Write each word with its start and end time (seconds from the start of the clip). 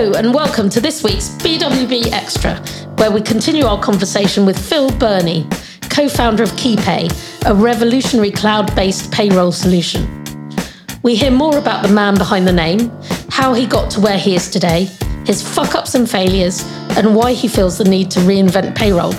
Hello, 0.00 0.14
and 0.14 0.32
welcome 0.32 0.70
to 0.70 0.80
this 0.80 1.04
week's 1.04 1.28
BWB 1.28 2.10
Extra, 2.10 2.56
where 2.96 3.10
we 3.10 3.20
continue 3.20 3.66
our 3.66 3.78
conversation 3.78 4.46
with 4.46 4.58
Phil 4.58 4.90
Burney, 4.92 5.46
co 5.90 6.08
founder 6.08 6.42
of 6.42 6.48
KeyPay, 6.52 7.44
a 7.44 7.54
revolutionary 7.54 8.30
cloud 8.30 8.74
based 8.74 9.12
payroll 9.12 9.52
solution. 9.52 10.08
We 11.02 11.16
hear 11.16 11.30
more 11.30 11.58
about 11.58 11.86
the 11.86 11.92
man 11.92 12.14
behind 12.14 12.48
the 12.48 12.52
name, 12.52 12.90
how 13.28 13.52
he 13.52 13.66
got 13.66 13.90
to 13.90 14.00
where 14.00 14.16
he 14.16 14.34
is 14.34 14.48
today, 14.48 14.88
his 15.26 15.42
fuck 15.42 15.74
ups 15.74 15.94
and 15.94 16.10
failures, 16.10 16.64
and 16.96 17.14
why 17.14 17.34
he 17.34 17.46
feels 17.46 17.76
the 17.76 17.84
need 17.84 18.10
to 18.12 18.20
reinvent 18.20 18.74
payroll. 18.74 19.12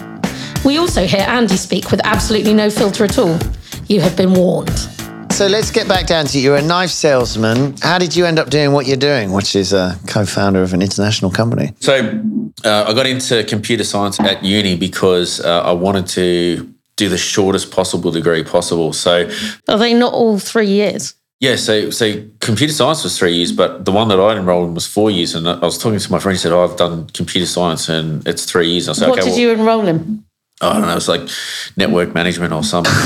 We 0.66 0.80
also 0.80 1.06
hear 1.06 1.26
Andy 1.28 1.58
speak 1.58 1.92
with 1.92 2.02
absolutely 2.04 2.56
no 2.56 2.72
filter 2.72 3.04
at 3.04 3.20
all. 3.20 3.38
You 3.86 4.02
have 4.02 4.18
been 4.18 4.34
warned. 4.34 4.91
So 5.42 5.48
let's 5.48 5.72
get 5.72 5.88
back 5.88 6.06
down 6.06 6.26
to 6.26 6.38
you. 6.38 6.44
You're 6.44 6.58
a 6.58 6.62
knife 6.62 6.92
salesman. 6.92 7.76
How 7.82 7.98
did 7.98 8.16
you 8.16 8.28
end 8.28 8.38
up 8.38 8.52
doing 8.52 8.74
what 8.74 8.86
you're 8.86 8.96
doing, 8.96 9.32
which 9.32 9.56
is 9.56 9.74
a 9.74 9.98
co-founder 10.06 10.62
of 10.62 10.72
an 10.72 10.84
international 10.84 11.32
company? 11.32 11.74
So 11.80 11.96
uh, 12.64 12.86
I 12.88 12.94
got 12.94 13.08
into 13.08 13.44
computer 13.46 13.84
science 13.84 14.20
at 14.20 14.44
uni 14.44 14.78
because 14.78 15.40
uh, 15.40 15.64
I 15.64 15.72
wanted 15.72 16.06
to 16.10 16.72
do 16.96 17.10
the 17.10 17.18
shortest 17.18 17.72
possible 17.72 18.12
degree 18.12 18.44
possible. 18.44 18.94
So 18.94 19.28
Are 19.68 19.80
they 19.80 19.96
not 19.96 20.14
all 20.14 20.38
three 20.38 20.68
years? 20.68 21.16
yeah, 21.40 21.56
so 21.56 21.90
so 21.90 22.24
computer 22.40 22.72
science 22.72 23.04
was 23.04 23.18
three 23.18 23.34
years, 23.34 23.52
but 23.52 23.84
the 23.84 23.92
one 23.92 24.10
that 24.10 24.20
I 24.20 24.38
enrolled 24.38 24.68
in 24.68 24.76
was 24.76 24.86
four 24.86 25.10
years. 25.10 25.34
And 25.34 25.50
I 25.50 25.58
was 25.58 25.80
talking 25.80 25.98
to 25.98 26.12
my 26.12 26.20
friend, 26.20 26.38
he 26.38 26.40
said, 26.40 26.52
"Oh, 26.52 26.64
I've 26.64 26.78
done 26.78 27.08
computer 27.16 27.48
science 27.48 27.90
and 27.90 28.28
it's 28.28 28.46
three 28.46 28.70
years." 28.70 28.88
I 28.88 28.94
said, 28.94 29.10
what 29.10 29.18
"Okay, 29.18 29.30
did 29.30 29.32
well, 29.32 29.40
you 29.40 29.50
enroll 29.50 29.88
in? 29.88 30.24
I 30.62 30.74
don't 30.74 30.82
know, 30.84 30.96
it's 30.96 31.08
like 31.08 31.28
network 31.78 32.14
management 32.14 32.54
or 32.54 32.64
something." 32.64 32.94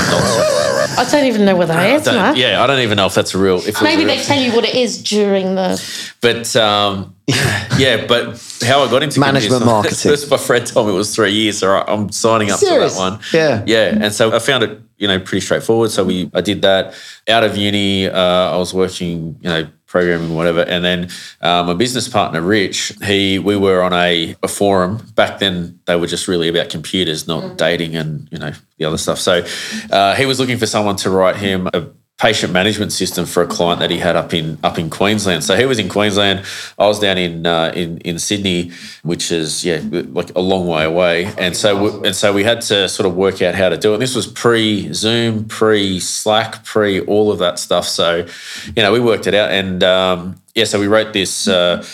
I 0.98 1.06
don't 1.10 1.24
even 1.26 1.44
know 1.44 1.56
what 1.56 1.68
that 1.68 1.78
I 1.78 2.30
is. 2.32 2.38
yeah, 2.38 2.62
I 2.62 2.66
don't 2.66 2.80
even 2.80 2.96
know 2.96 3.06
if 3.06 3.14
that's 3.14 3.34
a 3.34 3.38
real. 3.38 3.56
If 3.56 3.68
it 3.68 3.80
a 3.80 3.84
Maybe 3.84 4.04
real 4.04 4.16
they 4.16 4.22
tell 4.22 4.40
you 4.40 4.52
what 4.54 4.64
it 4.64 4.74
is 4.74 5.02
during 5.02 5.54
the. 5.54 5.82
But 6.20 6.54
um, 6.56 7.14
yeah, 7.26 8.06
but 8.06 8.40
how 8.64 8.82
I 8.82 8.90
got 8.90 9.02
into 9.02 9.20
Management 9.20 9.64
marketing. 9.64 9.96
science- 9.96 10.22
First, 10.28 10.30
my 10.30 10.36
friend 10.36 10.66
told 10.66 10.86
me 10.86 10.94
it 10.94 10.96
was 10.96 11.14
three 11.14 11.32
years, 11.32 11.58
so 11.58 11.70
I- 11.76 11.92
I'm 11.92 12.10
signing 12.12 12.50
up 12.50 12.58
Serious? 12.60 12.94
for 12.96 13.02
that 13.02 13.10
one. 13.10 13.20
Yeah. 13.32 13.62
yeah, 13.66 13.98
and 14.04 14.12
so 14.12 14.34
I 14.34 14.38
found 14.38 14.62
it, 14.64 14.80
you 14.98 15.08
know, 15.08 15.18
pretty 15.18 15.40
straightforward. 15.40 15.90
So 15.90 16.04
we, 16.04 16.30
I 16.34 16.40
did 16.40 16.62
that 16.62 16.94
out 17.28 17.42
of 17.44 17.56
uni. 17.56 18.06
Uh, 18.06 18.18
I 18.20 18.56
was 18.56 18.72
working, 18.72 19.36
you 19.40 19.48
know, 19.48 19.68
programming, 19.86 20.34
whatever, 20.34 20.62
and 20.62 20.84
then 20.84 21.08
uh, 21.40 21.62
my 21.62 21.74
business 21.74 22.08
partner, 22.08 22.40
Rich, 22.40 22.92
he, 23.04 23.38
we 23.38 23.56
were 23.56 23.82
on 23.82 23.92
a, 23.92 24.36
a 24.42 24.48
forum 24.48 25.06
back 25.14 25.38
then. 25.38 25.78
They 25.86 25.96
were 25.96 26.06
just 26.06 26.28
really 26.28 26.48
about 26.48 26.70
computers, 26.70 27.26
not 27.26 27.56
dating 27.56 27.96
and 27.96 28.28
you 28.30 28.38
know 28.38 28.52
the 28.78 28.84
other 28.84 28.98
stuff. 28.98 29.18
So 29.18 29.46
uh, 29.90 30.14
he 30.14 30.26
was 30.26 30.40
looking 30.40 30.58
for 30.58 30.66
someone 30.66 30.96
to 30.96 31.10
write 31.10 31.36
him 31.36 31.68
a 31.72 31.86
patient 32.18 32.50
management 32.50 32.92
system 32.92 33.26
for 33.26 33.42
a 33.42 33.46
client 33.46 33.78
that 33.78 33.90
he 33.90 33.98
had 33.98 34.16
up 34.16 34.32
in 34.32 34.58
up 34.64 34.78
in 34.78 34.88
Queensland. 34.88 35.44
So 35.44 35.54
he 35.54 35.66
was 35.66 35.78
in 35.78 35.88
Queensland. 35.88 36.44
I 36.78 36.86
was 36.86 36.98
down 36.98 37.18
in 37.18 37.46
uh, 37.46 37.72
in 37.74 37.98
in 37.98 38.18
Sydney, 38.18 38.72
which 39.02 39.30
is 39.30 39.64
yeah 39.64 39.80
like 39.90 40.34
a 40.34 40.40
long 40.40 40.66
way 40.66 40.84
away. 40.84 41.26
And 41.36 41.56
so 41.56 41.82
we, 41.82 42.08
and 42.08 42.16
so 42.16 42.32
we 42.32 42.44
had 42.44 42.62
to 42.62 42.88
sort 42.88 43.06
of 43.06 43.14
work 43.16 43.42
out 43.42 43.54
how 43.54 43.68
to 43.68 43.76
do 43.76 43.90
it. 43.90 43.94
And 43.94 44.02
this 44.02 44.14
was 44.14 44.26
pre 44.26 44.92
Zoom, 44.94 45.44
pre 45.44 46.00
Slack, 46.00 46.64
pre 46.64 47.00
all 47.00 47.30
of 47.30 47.38
that 47.40 47.58
stuff. 47.58 47.86
So 47.86 48.26
you 48.74 48.82
know 48.82 48.92
we 48.92 49.00
worked 49.00 49.26
it 49.26 49.34
out. 49.34 49.50
And 49.50 49.84
um, 49.84 50.40
yeah, 50.54 50.64
so 50.64 50.80
we 50.80 50.86
wrote 50.86 51.12
this. 51.12 51.48
Uh, 51.48 51.84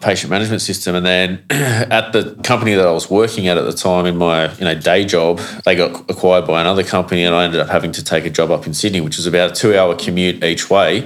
patient 0.00 0.30
management 0.30 0.60
system 0.60 0.94
and 0.94 1.06
then 1.06 1.44
at 1.50 2.12
the 2.12 2.34
company 2.44 2.74
that 2.74 2.86
I 2.86 2.92
was 2.92 3.10
working 3.10 3.48
at 3.48 3.56
at 3.56 3.64
the 3.64 3.72
time 3.72 4.06
in 4.06 4.16
my 4.16 4.52
you 4.54 4.64
know 4.64 4.74
day 4.74 5.04
job 5.04 5.38
they 5.64 5.74
got 5.74 6.10
acquired 6.10 6.46
by 6.46 6.60
another 6.60 6.82
company 6.82 7.24
and 7.24 7.34
I 7.34 7.44
ended 7.44 7.60
up 7.60 7.68
having 7.68 7.92
to 7.92 8.04
take 8.04 8.24
a 8.26 8.30
job 8.30 8.50
up 8.50 8.66
in 8.66 8.74
Sydney 8.74 9.00
which 9.00 9.16
was 9.16 9.26
about 9.26 9.52
a 9.52 9.54
2 9.54 9.76
hour 9.76 9.94
commute 9.96 10.44
each 10.44 10.68
way. 10.68 11.00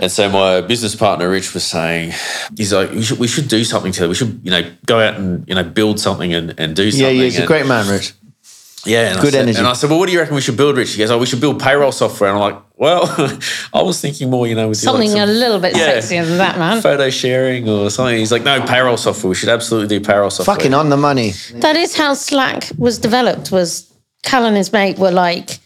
And 0.00 0.10
so 0.10 0.28
my 0.28 0.60
business 0.60 0.94
partner 0.94 1.28
Rich 1.30 1.54
was 1.54 1.64
saying 1.64 2.12
he's 2.56 2.72
like 2.72 2.90
we 2.90 3.02
should, 3.02 3.18
we 3.18 3.28
should 3.28 3.48
do 3.48 3.64
something 3.64 3.92
together. 3.92 4.08
We 4.08 4.14
should 4.14 4.40
you 4.42 4.50
know 4.50 4.70
go 4.86 5.00
out 5.00 5.14
and 5.14 5.48
you 5.48 5.54
know 5.54 5.64
build 5.64 5.98
something 5.98 6.34
and, 6.34 6.54
and 6.58 6.76
do 6.76 6.90
something 6.90 7.16
yeah, 7.16 7.22
he's 7.22 7.38
a 7.38 7.46
great 7.46 7.66
man, 7.66 7.88
Rich. 7.88 8.12
Yeah, 8.84 9.10
and 9.12 9.20
Good 9.20 9.28
I 9.28 9.30
said, 9.30 9.42
energy. 9.42 9.58
And 9.58 9.66
I 9.66 9.72
said, 9.74 9.90
"Well, 9.90 9.98
what 9.98 10.06
do 10.06 10.12
you 10.12 10.20
reckon 10.20 10.34
we 10.34 10.40
should 10.40 10.56
build, 10.56 10.76
Rich?" 10.76 10.92
He 10.92 10.98
goes, 10.98 11.10
"Oh, 11.10 11.18
we 11.18 11.26
should 11.26 11.40
build 11.40 11.60
payroll 11.60 11.92
software." 11.92 12.30
And 12.30 12.38
I'm 12.38 12.52
like, 12.52 12.62
"Well, 12.76 13.02
I 13.74 13.82
was 13.82 14.00
thinking 14.00 14.30
more, 14.30 14.46
you 14.46 14.54
know, 14.54 14.68
with 14.68 14.78
Something 14.78 15.12
like 15.12 15.22
a 15.22 15.26
little 15.26 15.58
bit 15.58 15.76
Yeah. 15.76 15.98
sexier 15.98 16.24
than 16.26 16.38
that, 16.38 16.58
man. 16.58 16.80
photo 16.80 17.10
sharing 17.10 17.68
or 17.68 17.90
something." 17.90 18.16
He's 18.18 18.32
like, 18.32 18.44
"No, 18.44 18.60
payroll 18.62 18.96
software. 18.96 19.28
We 19.28 19.34
should 19.34 19.48
absolutely 19.48 19.98
do 19.98 20.04
payroll 20.04 20.30
software." 20.30 20.54
Fucking 20.56 20.74
on 20.74 20.88
the 20.90 20.96
money. 20.96 21.32
That 21.54 21.76
is 21.76 21.96
how 21.96 22.14
Slack 22.14 22.70
was 22.78 22.98
developed. 22.98 23.50
Was 23.50 23.86
Cal 24.22 24.44
and 24.46 24.56
his 24.56 24.72
mate 24.72 24.98
were 24.98 25.10
like 25.12 25.58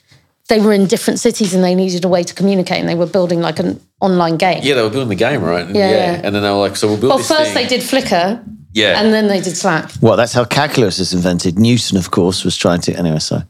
they 0.48 0.60
were 0.60 0.72
in 0.72 0.86
different 0.86 1.18
cities 1.20 1.54
and 1.54 1.62
they 1.64 1.74
needed 1.74 2.04
a 2.04 2.08
way 2.08 2.22
to 2.22 2.34
communicate 2.34 2.78
and 2.80 2.88
they 2.88 2.94
were 2.96 3.06
building 3.06 3.40
like 3.40 3.58
an 3.58 3.80
online 4.00 4.36
game. 4.36 4.60
Yeah, 4.62 4.74
they 4.74 4.82
were 4.82 4.90
building 4.90 5.08
the 5.08 5.14
game, 5.14 5.42
right? 5.42 5.64
And 5.64 5.74
Yeah, 5.74 5.88
yeah. 5.90 6.20
And 6.24 6.34
then 6.34 6.42
they 6.42 6.50
were 6.50 6.56
like, 6.56 6.76
"So 6.76 6.88
we'll 6.88 6.96
build 6.98 7.10
Well, 7.10 7.18
this 7.18 7.28
first 7.28 7.52
thing." 7.52 7.62
they 7.62 7.66
did 7.68 7.80
Flickr, 7.80 8.42
Yeah. 8.74 9.00
and 9.00 9.12
then 9.12 9.28
they 9.28 9.40
did 9.40 9.56
Slack. 9.56 9.90
Well, 10.00 10.16
that's 10.16 10.32
how 10.32 10.44
calculus 10.44 10.98
is 10.98 11.12
invented. 11.12 11.58
Newton, 11.58 11.98
of 11.98 12.10
course, 12.10 12.44
was 12.44 12.56
trying 12.56 12.80
to. 12.82 12.94
Anyway, 12.94 13.18
so 13.18 13.42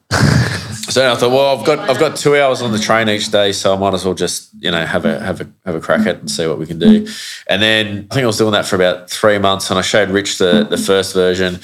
So 0.90 1.10
I 1.10 1.14
thought, 1.14 1.30
well, 1.30 1.58
I've 1.58 1.64
got 1.64 1.78
I've 1.88 1.98
got 1.98 2.16
two 2.16 2.36
hours 2.36 2.60
on 2.60 2.72
the 2.72 2.78
train 2.78 3.08
each 3.08 3.30
day, 3.30 3.52
so 3.52 3.74
I 3.74 3.78
might 3.78 3.94
as 3.94 4.04
well 4.04 4.14
just 4.14 4.50
you 4.58 4.70
know 4.70 4.84
have 4.84 5.04
a 5.04 5.20
have 5.20 5.40
a 5.40 5.46
have 5.64 5.74
a 5.76 5.80
crack 5.80 6.00
at 6.00 6.06
it 6.16 6.18
and 6.20 6.30
see 6.30 6.46
what 6.46 6.58
we 6.58 6.66
can 6.66 6.78
do. 6.78 7.06
And 7.46 7.62
then 7.62 8.06
I 8.10 8.14
think 8.14 8.24
I 8.24 8.26
was 8.26 8.36
doing 8.38 8.52
that 8.52 8.66
for 8.66 8.76
about 8.76 9.08
three 9.10 9.38
months, 9.38 9.70
and 9.70 9.78
I 9.78 9.82
showed 9.82 10.10
Rich 10.10 10.38
the 10.38 10.64
the 10.68 10.76
first 10.76 11.14
version. 11.14 11.60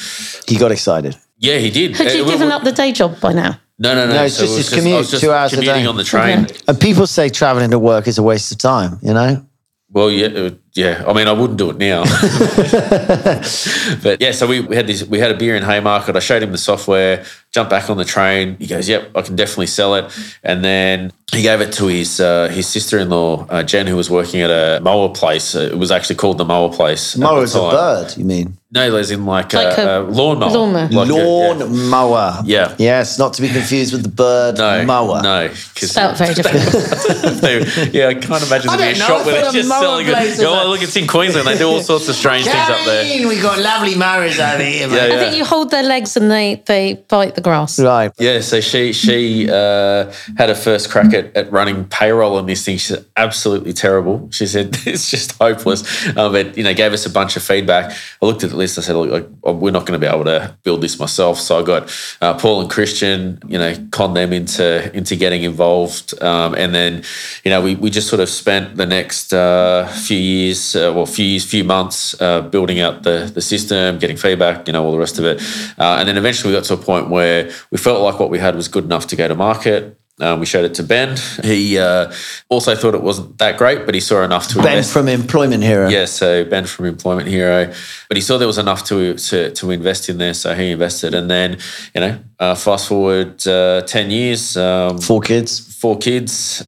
he 0.46 0.56
got 0.56 0.70
excited. 0.72 1.16
Yeah, 1.38 1.58
he 1.58 1.70
did. 1.70 1.96
Had 1.96 2.12
you 2.14 2.25
we- 2.25 2.30
given 2.32 2.48
we- 2.48 2.52
up 2.54 2.62
the 2.64 2.72
day 2.72 2.92
job 2.92 3.20
by 3.20 3.32
now? 3.32 3.60
No, 3.80 3.94
no, 3.94 4.06
no. 4.06 4.14
No, 4.14 4.25
it's 4.25 4.34
So 4.36 4.42
just 4.46 4.54
it 4.54 4.56
was 4.56 4.69
his 4.69 4.72
I 4.72 4.76
was 4.76 4.84
commute, 4.84 5.08
just 5.10 5.22
two 5.22 5.32
hours 5.32 5.52
a 5.52 5.56
commuting 5.56 5.82
day. 5.82 5.88
on 5.88 5.96
the 5.96 6.02
train. 6.04 6.44
Okay. 6.46 6.56
And 6.66 6.80
people 6.80 7.06
say 7.06 7.28
traveling 7.28 7.70
to 7.70 7.78
work 7.78 8.08
is 8.08 8.19
a 8.19 8.22
waste 8.25 8.50
of 8.50 8.58
time. 8.58 8.98
You 9.02 9.14
know. 9.14 9.44
Well, 9.91 10.10
yeah, 10.10 10.50
yeah. 10.75 11.03
I 11.09 11.15
mean, 11.15 11.28
I 11.28 11.32
wouldn't 11.32 11.59
do 11.59 11.71
it 11.71 11.78
now. 11.78 12.03
but 14.03 14.21
yeah, 14.21 14.32
so 14.32 14.47
we, 14.47 14.60
we 14.60 14.76
had 14.76 14.87
this. 14.87 15.03
We 15.04 15.19
had 15.19 15.31
a 15.31 15.37
beer 15.37 15.56
in 15.56 15.62
Haymarket. 15.62 16.15
I 16.15 16.19
showed 16.19 16.43
him 16.43 16.53
the 16.53 16.59
software. 16.59 17.25
Jumped 17.53 17.71
back 17.71 17.88
on 17.88 17.97
the 17.97 18.04
train. 18.04 18.56
He 18.59 18.66
goes, 18.66 18.87
"Yep, 18.87 19.12
I 19.16 19.22
can 19.22 19.34
definitely 19.34 19.69
sell 19.69 19.94
it." 19.94 20.15
And 20.43 20.62
then 20.62 21.10
he 21.32 21.41
gave 21.41 21.62
it 21.62 21.72
to 21.75 21.87
his 21.87 22.21
uh, 22.21 22.49
his 22.49 22.69
sister 22.69 22.99
in 22.99 23.09
law 23.09 23.47
uh, 23.49 23.62
Jen, 23.62 23.87
who 23.87 23.97
was 23.97 24.10
working 24.10 24.43
at 24.43 24.50
a 24.50 24.78
mower 24.82 25.09
place. 25.09 25.54
It 25.54 25.78
was 25.78 25.91
actually 25.91 26.16
called 26.16 26.37
the 26.37 26.44
mower 26.44 26.70
place. 26.70 27.16
at 27.38 27.44
is 27.44 27.55
a 27.55 27.60
bird. 27.60 28.15
You 28.19 28.26
mean 28.26 28.59
No, 28.71 28.97
as 28.97 29.11
in 29.11 29.25
like, 29.25 29.55
Like 29.55 29.79
a, 29.79 29.89
a 29.89 30.03
a 30.03 30.05
lawnmower. 30.05 30.51
lawnmower. 30.51 30.89
Like 30.91 31.09
a- 31.09 31.12
lawn 31.15 31.59
yeah. 31.61 31.89
mower? 31.89 32.43
Yeah. 32.45 32.75
Yes, 32.79 33.19
not 33.19 33.33
to 33.34 33.43
be 33.43 33.49
confused 33.49 33.95
with 33.95 34.03
the 34.03 34.11
bird 34.11 34.59
mower. 34.87 35.23
No, 35.23 35.49
Cause 35.49 35.56
no, 35.56 35.75
'cause- 35.75 35.91
Spelt 35.91 36.19
very 36.19 36.34
different. 36.34 37.41
They- 37.41 37.91
yeah, 37.93 38.09
I 38.09 38.15
can't 38.15 38.43
imagine 38.47 38.69
I 38.69 38.77
there 38.77 38.93
being 38.93 38.97
a 38.97 38.99
don't 38.99 38.99
know, 38.99 39.06
shop 39.06 39.27
where 39.27 39.37
I 39.37 39.41
they're 39.41 39.51
a 39.51 39.53
just 39.55 39.69
mower 39.71 39.81
selling 39.81 40.06
it. 40.09 40.41
Oh, 40.45 40.69
look, 40.69 40.83
it's 40.83 40.97
in 40.97 41.06
Queensland. 41.06 41.47
They 41.47 41.56
do 41.56 41.67
all 41.69 41.81
sorts 41.81 42.09
of 42.11 42.15
strange 42.15 42.45
things 42.45 42.56
up 42.69 42.84
there. 42.84 43.05
Karen, 43.05 43.29
we 43.29 43.41
got 43.41 43.59
lovely 43.59 43.95
mowers 43.95 44.39
over 44.39 44.62
here, 44.62 44.87
Yeah, 44.87 44.95
mate. 44.95 45.12
I 45.12 45.19
think 45.19 45.37
you 45.37 45.45
hold 45.47 45.71
their 45.71 45.83
legs 45.85 46.17
and 46.19 46.31
they 46.31 46.62
they 46.67 46.95
bite 47.09 47.37
the 47.37 47.41
grass. 47.41 47.79
Right. 47.81 48.12
Yeah, 48.19 48.41
so 48.41 48.61
she 48.61 48.93
she 48.93 49.49
uh, 49.50 50.12
had 50.37 50.50
her 50.50 50.55
first 50.55 50.91
crack 50.91 51.15
at, 51.15 51.35
at 51.35 51.50
running 51.50 51.85
payroll 51.87 52.37
on 52.37 52.45
this 52.45 52.67
thing. 52.67 52.77
She 52.77 52.89
said 52.95 53.06
absolutely 53.17 53.73
terrible. 53.73 54.29
She 54.31 54.47
said 54.47 54.77
it's 54.87 55.11
just 55.11 55.33
hopeless. 55.39 55.83
Uh, 56.17 56.29
but 56.29 56.56
you 56.59 56.65
know, 56.65 56.75
gave 56.75 56.93
us 56.93 57.06
a 57.06 57.11
bunch 57.11 57.35
of 57.37 57.43
feedback. 57.43 57.93
I 58.21 58.27
looked 58.27 58.45
at 58.45 58.50
the 58.50 58.57
list. 58.58 58.78
I 58.78 58.82
said, 58.82 58.96
look, 58.96 59.30
oh, 59.44 59.52
we're 59.52 59.70
not 59.70 59.86
going 59.86 59.98
to 59.98 60.04
be 60.06 60.12
able 60.12 60.24
to 60.24 60.56
build 60.62 60.82
this 60.82 60.98
myself. 60.98 61.38
So 61.41 61.58
I 61.58 61.62
got 61.62 61.82
uh, 62.20 62.34
Paul 62.38 62.60
and 62.60 62.70
Christian. 62.70 63.38
You 63.46 63.58
know, 63.58 63.74
con 63.91 64.14
them 64.14 64.32
into 64.32 64.94
into 64.94 65.16
getting 65.16 65.42
involved. 65.44 66.20
Um, 66.22 66.54
and 66.54 66.74
then 66.74 67.04
you 67.44 67.50
know, 67.50 67.62
we 67.62 67.74
we 67.76 67.91
just 67.91 68.08
sort 68.08 68.20
of 68.20 68.28
spent 68.28 68.76
the 68.76 68.86
next 68.86 69.32
uh, 69.32 69.86
few 69.88 70.19
years, 70.19 70.76
uh, 70.76 70.92
well, 70.94 71.06
few 71.06 71.24
years, 71.24 71.44
few 71.44 71.64
months, 71.64 72.20
uh, 72.20 72.42
building 72.42 72.80
out 72.80 73.02
the 73.04 73.30
the 73.32 73.41
system, 73.41 73.98
getting 73.98 74.16
feedback. 74.16 74.66
You 74.66 74.72
know, 74.72 74.84
all 74.84 74.92
the 74.92 74.98
rest 74.98 75.19
of 75.19 75.25
it. 75.25 75.40
Uh, 75.78 75.96
and 75.98 76.08
then 76.08 76.16
eventually 76.16 76.52
we 76.52 76.58
got 76.58 76.64
to 76.64 76.75
a 76.75 76.76
point 76.76 77.08
where 77.08 77.50
we 77.70 77.78
felt 77.78 78.02
like 78.02 78.19
what 78.20 78.30
we 78.30 78.38
had 78.38 78.54
was 78.56 78.69
good 78.69 78.84
enough 78.84 79.06
to 79.06 79.16
go 79.16 79.28
to 79.28 79.34
market. 79.34 79.98
Um, 80.21 80.41
we 80.41 80.47
showed 80.47 80.65
it 80.65 80.75
to 80.75 80.83
Ben. 80.83 81.17
He 81.45 81.79
uh, 81.79 82.12
also 82.49 82.75
thought 82.75 82.95
it 82.95 83.03
wasn't 83.03 83.39
that 83.39 83.56
great, 83.56 83.87
but 83.87 83.95
he 83.95 84.01
saw 84.01 84.23
enough 84.25 84.49
to 84.49 84.59
invest. 84.59 84.65
Ben 84.65 84.77
invest. 84.79 84.93
from 84.93 85.09
Employment 85.09 85.62
Hero. 85.62 85.89
yeah, 85.89 86.06
so 86.06 86.45
Ben 86.45 86.67
from 86.67 86.87
Employment 86.87 87.29
Hero, 87.29 87.73
but 88.09 88.17
he 88.17 88.20
saw 88.20 88.37
there 88.38 88.49
was 88.49 88.59
enough 88.59 88.82
to 88.87 89.15
to, 89.15 89.53
to 89.53 89.70
invest 89.70 90.09
in 90.09 90.19
there, 90.19 90.35
so 90.35 90.55
he 90.55 90.70
invested. 90.73 91.15
And 91.15 91.31
then, 91.31 91.59
you 91.94 92.00
know, 92.00 92.19
uh, 92.41 92.55
fast 92.56 92.88
forward 92.88 93.47
uh, 93.47 93.82
ten 93.82 94.11
years, 94.11 94.56
um, 94.56 94.99
Four 94.99 95.20
kids. 95.20 95.61
four 95.81 95.97
kids. 95.99 96.64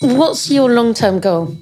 What's 0.00 0.50
your 0.50 0.68
long 0.70 0.94
term 0.94 1.20
goal 1.20 1.56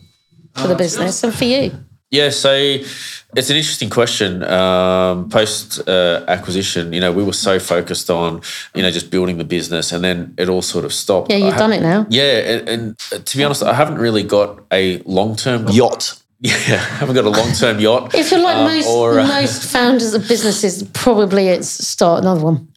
for 0.54 0.66
the 0.68 0.74
business 0.74 1.22
and 1.24 1.34
for 1.34 1.44
you? 1.44 1.70
Yeah, 2.12 2.28
so 2.28 2.52
it's 2.52 3.48
an 3.48 3.56
interesting 3.56 3.88
question. 3.88 4.44
Um, 4.44 5.30
Post 5.30 5.88
uh, 5.88 6.24
acquisition, 6.28 6.92
you 6.92 7.00
know, 7.00 7.10
we 7.10 7.24
were 7.24 7.32
so 7.32 7.58
focused 7.58 8.10
on, 8.10 8.42
you 8.74 8.82
know, 8.82 8.90
just 8.90 9.10
building 9.10 9.38
the 9.38 9.44
business, 9.44 9.92
and 9.92 10.04
then 10.04 10.34
it 10.36 10.50
all 10.50 10.60
sort 10.60 10.84
of 10.84 10.92
stopped. 10.92 11.30
Yeah, 11.30 11.38
you've 11.38 11.56
done 11.56 11.72
it 11.72 11.80
now. 11.80 12.06
Yeah, 12.10 12.22
and, 12.22 12.68
and 12.68 12.98
to 13.26 13.36
be 13.36 13.42
honest, 13.42 13.62
I 13.62 13.72
haven't 13.72 13.96
really 13.96 14.22
got 14.22 14.60
a 14.70 14.98
long 15.06 15.36
term 15.36 15.66
Yacht. 15.70 16.22
Yeah, 16.40 16.52
haven't 16.98 17.14
got 17.14 17.24
a 17.24 17.30
long 17.30 17.52
term 17.52 17.78
yacht. 17.78 18.14
If 18.14 18.32
you're 18.32 18.40
like 18.40 18.56
um, 18.56 18.64
most 18.64 18.88
or, 18.88 19.20
uh, 19.20 19.26
most 19.26 19.62
founders 19.72 20.12
of 20.12 20.26
businesses, 20.26 20.82
probably 20.92 21.48
it's 21.48 21.68
start 21.68 22.22
another 22.22 22.42
one. 22.42 22.68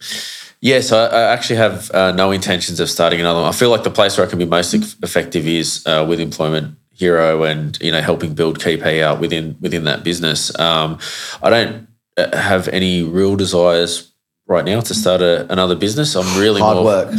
Yes, 0.62 0.92
I, 0.92 1.08
I 1.08 1.22
actually 1.34 1.58
have 1.58 1.90
uh, 1.92 2.12
no 2.12 2.32
intentions 2.32 2.80
of 2.80 2.90
starting 2.90 3.20
another 3.20 3.42
one. 3.42 3.50
I 3.50 3.54
feel 3.54 3.72
like 3.72 3.84
the 3.84 3.90
place 3.90 4.18
where 4.18 4.26
I 4.26 4.30
can 4.30 4.38
be 4.38 4.46
most 4.46 4.74
eff- 4.76 4.96
effective 5.02 5.48
is 5.48 5.86
uh, 5.88 6.06
with 6.08 6.20
Employment 6.20 6.78
Hero 6.96 7.44
and 7.44 7.78
you 7.82 7.92
know 7.92 8.02
helping 8.02 8.34
build 8.34 8.60
KeyPay 8.60 9.04
out 9.04 9.20
within 9.20 9.58
within 9.60 9.84
that 9.84 10.04
business. 10.04 10.58
Um, 10.58 10.98
I 11.44 11.50
don't 11.50 11.88
uh, 12.18 12.36
have 12.36 12.68
any 12.70 13.04
real 13.04 13.36
desires 13.36 14.14
right 14.48 14.64
now 14.64 14.80
to 14.80 14.94
start 14.94 15.22
a, 15.22 15.52
another 15.52 15.76
business. 15.76 16.16
I'm 16.16 16.40
really 16.40 16.62
Hard 16.62 16.76
more, 16.76 16.86
work. 16.86 17.14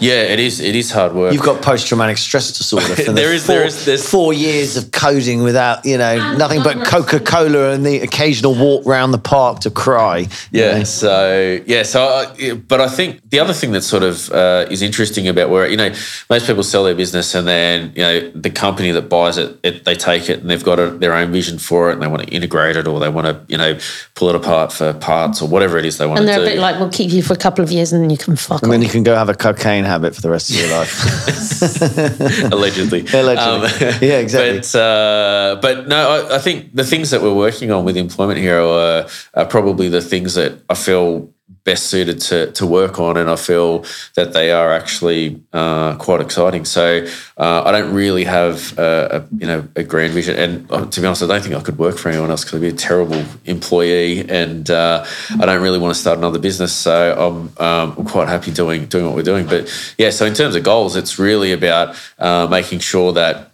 Yeah, 0.00 0.22
it 0.22 0.38
is. 0.40 0.60
It 0.60 0.74
is 0.74 0.90
hard 0.90 1.12
work. 1.14 1.32
You've 1.32 1.42
got 1.42 1.62
post 1.62 1.86
traumatic 1.86 2.18
stress 2.18 2.50
disorder. 2.56 2.96
From 3.04 3.14
There 3.14 3.28
the 3.28 3.34
is- 3.34 3.46
four, 3.46 3.54
there 3.56 3.66
is- 3.66 3.84
there's- 3.84 4.08
four 4.08 4.32
years 4.32 4.76
of 4.76 4.90
coding 4.92 5.42
without, 5.42 5.84
you 5.84 5.98
know, 5.98 6.18
ah, 6.20 6.34
nothing 6.36 6.62
but 6.62 6.76
ah. 6.78 6.84
Coca 6.84 7.20
Cola 7.20 7.70
and 7.70 7.84
the 7.84 8.00
occasional 8.00 8.54
walk 8.54 8.86
round 8.86 9.12
the 9.12 9.18
park 9.18 9.60
to 9.60 9.70
cry. 9.70 10.18
you 10.18 10.28
Yeah. 10.52 10.78
know. 10.78 10.84
So 10.84 11.60
yeah. 11.66 11.82
So, 11.82 12.02
uh, 12.04 12.34
I, 12.40 12.52
but 12.54 12.80
I 12.80 12.88
think 12.88 13.20
the 13.30 13.38
other 13.40 13.52
thing 13.52 13.72
that 13.72 13.82
sort 13.82 14.02
of 14.02 14.30
uh, 14.32 14.66
is 14.70 14.82
interesting 14.82 15.28
about 15.28 15.50
where 15.50 15.66
you 15.68 15.76
know 15.76 15.90
most 16.30 16.46
people 16.46 16.62
sell 16.62 16.84
their 16.84 16.94
business 16.94 17.34
and 17.34 17.46
then 17.46 17.92
you 17.94 18.02
know 18.02 18.30
the 18.34 18.50
company 18.50 18.90
that 18.92 19.08
buys 19.08 19.38
it, 19.38 19.58
it 19.62 19.84
they 19.84 19.94
take 19.94 20.28
it 20.30 20.40
and 20.40 20.50
they've 20.50 20.64
got 20.64 20.78
a, 20.78 20.90
their 20.90 21.12
own 21.12 21.32
vision 21.32 21.58
for 21.58 21.90
it 21.90 21.94
and 21.94 22.02
they 22.02 22.06
want 22.06 22.22
to 22.22 22.28
integrate 22.28 22.76
it 22.76 22.86
or 22.86 22.98
they 23.00 23.08
want 23.08 23.26
to 23.26 23.40
you 23.48 23.58
know 23.58 23.78
pull 24.14 24.28
it 24.28 24.34
apart 24.34 24.72
for 24.72 24.92
parts 24.94 25.42
or 25.42 25.48
whatever 25.48 25.78
it 25.78 25.84
is 25.84 25.98
they 25.98 26.06
want 26.06 26.20
And 26.20 26.26
to 26.28 26.32
they're 26.32 26.40
do. 26.40 26.46
a 26.46 26.54
bit 26.54 26.58
like, 26.60 26.78
we'll 26.78 26.88
keep 26.90 27.10
you 27.12 27.22
for 27.22 27.32
a 27.34 27.36
couple 27.36 27.62
of 27.64 27.70
years 27.70 27.92
and 27.92 28.02
then 28.02 28.10
you 28.10 28.16
can 28.16 28.36
fuck 28.36 28.62
And 28.62 28.72
then 28.72 28.80
off. 28.80 28.84
you 28.86 28.90
can 28.90 29.02
go 29.02 29.14
have 29.14 29.28
a 29.28 29.34
cocaine 29.66 29.84
habit 29.84 30.14
for 30.14 30.20
the 30.20 30.30
rest 30.30 30.50
of 30.50 30.56
your 30.56 30.70
life. 30.70 32.52
allegedly. 32.52 33.04
Allegedly. 33.12 33.98
Yeah, 34.06 34.18
exactly. 34.18 34.58
But, 34.58 34.74
uh, 34.74 35.58
but 35.60 35.88
no, 35.88 36.28
I, 36.28 36.36
I 36.36 36.38
think 36.38 36.74
the 36.74 36.84
things 36.84 37.10
that 37.10 37.22
we're 37.22 37.34
working 37.34 37.70
on 37.70 37.84
with 37.84 37.96
Employment 37.96 38.38
Hero 38.38 38.72
are, 38.72 39.06
are 39.34 39.46
probably 39.46 39.88
the 39.88 40.00
things 40.00 40.34
that 40.34 40.62
I 40.68 40.74
feel 40.74 41.32
best 41.64 41.86
suited 41.86 42.20
to, 42.20 42.50
to 42.52 42.66
work 42.66 42.98
on, 42.98 43.16
and 43.16 43.28
I 43.30 43.36
feel 43.36 43.84
that 44.14 44.32
they 44.32 44.50
are 44.52 44.72
actually 44.72 45.40
uh, 45.52 45.96
quite 45.96 46.20
exciting. 46.20 46.64
So 46.64 47.06
uh, 47.36 47.62
I 47.64 47.72
don't 47.72 47.92
really 47.92 48.24
have 48.24 48.76
a, 48.78 49.22
a 49.30 49.36
you 49.36 49.46
know 49.46 49.68
a 49.76 49.82
grand 49.82 50.12
vision, 50.12 50.36
and 50.36 50.70
uh, 50.72 50.86
to 50.86 51.00
be 51.00 51.06
honest, 51.06 51.22
I 51.22 51.26
don't 51.26 51.42
think 51.42 51.54
I 51.54 51.60
could 51.60 51.78
work 51.78 51.98
for 51.98 52.08
anyone 52.08 52.30
else 52.30 52.44
because 52.44 52.56
I'd 52.56 52.62
be 52.62 52.68
a 52.68 52.72
terrible 52.72 53.22
employee, 53.44 54.28
and 54.28 54.70
uh, 54.70 55.04
I 55.40 55.46
don't 55.46 55.62
really 55.62 55.78
want 55.78 55.94
to 55.94 56.00
start 56.00 56.18
another 56.18 56.38
business. 56.38 56.72
So 56.72 57.50
I'm 57.58 57.64
um, 57.64 57.94
I'm 57.98 58.04
quite 58.04 58.28
happy 58.28 58.50
doing 58.52 58.86
doing 58.86 59.06
what 59.06 59.14
we're 59.14 59.22
doing. 59.22 59.46
But 59.46 59.94
yeah, 59.98 60.10
so 60.10 60.24
in 60.24 60.34
terms 60.34 60.54
of 60.56 60.62
goals, 60.62 60.96
it's 60.96 61.18
really 61.18 61.52
about 61.52 61.96
uh, 62.18 62.46
making 62.50 62.78
sure 62.78 63.12
that 63.12 63.50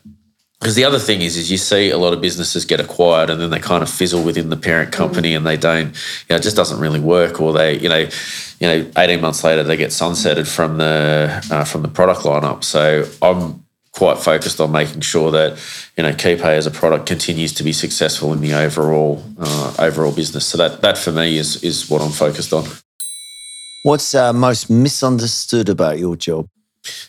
because 0.63 0.77
the 0.77 0.85
other 0.85 1.01
thing 1.01 1.23
is, 1.23 1.37
is 1.37 1.51
you 1.51 1.57
see 1.57 1.91
a 1.91 1.99
lot 1.99 2.13
of 2.13 2.21
businesses 2.21 2.65
get 2.65 2.79
acquired 2.79 3.31
and 3.31 3.41
then 3.41 3.51
they 3.51 3.59
kind 3.59 3.83
of 3.83 3.91
fizzle 3.91 4.23
within 4.23 4.49
the 4.49 4.57
parent 4.57 4.93
company 4.93 5.35
and 5.35 5.45
they 5.45 5.57
don't, 5.57 5.87
you 5.89 6.27
know, 6.31 6.37
it 6.37 6.43
just 6.45 6.55
doesn't 6.55 6.79
really 6.79 7.01
work, 7.01 7.41
or 7.41 7.53
they, 7.53 7.81
you 7.81 7.89
know, 7.89 8.09
you 8.61 8.69
know, 8.69 8.91
eighteen 8.97 9.21
months 9.21 9.43
later 9.43 9.65
they 9.65 9.77
get 9.77 9.91
sunsetted 9.91 10.47
from 10.47 10.77
the 10.77 11.43
uh, 11.51 11.65
from 11.65 11.83
the 11.83 11.89
product 11.89 12.21
lineup. 12.21 12.63
So 12.63 13.05
I'm 13.21 13.65
quite 13.91 14.19
focused 14.19 14.61
on 14.61 14.71
making 14.71 15.01
sure 15.01 15.33
that 15.33 15.59
you 15.97 16.05
know 16.05 16.13
KeyPay 16.13 16.57
as 16.57 16.67
a 16.69 16.71
product 16.71 17.07
continues 17.07 17.53
to 17.55 17.65
be 17.65 17.73
successful 17.73 18.33
in 18.33 18.41
the 18.41 18.55
overall 18.55 19.21
uh, 19.41 19.75
overall 19.81 20.13
business. 20.13 20.47
So 20.47 20.59
that 20.59 20.81
that 20.83 20.97
for 20.97 21.11
me 21.11 21.39
is 21.39 21.61
is 21.65 21.91
what 21.91 22.03
I'm 22.03 22.13
focused 22.13 22.53
on. 22.53 22.67
What's 23.83 24.15
uh, 24.15 24.33
most 24.33 24.71
misunderstood 24.71 25.69
about 25.69 25.99
your 25.99 26.15
job? 26.15 26.47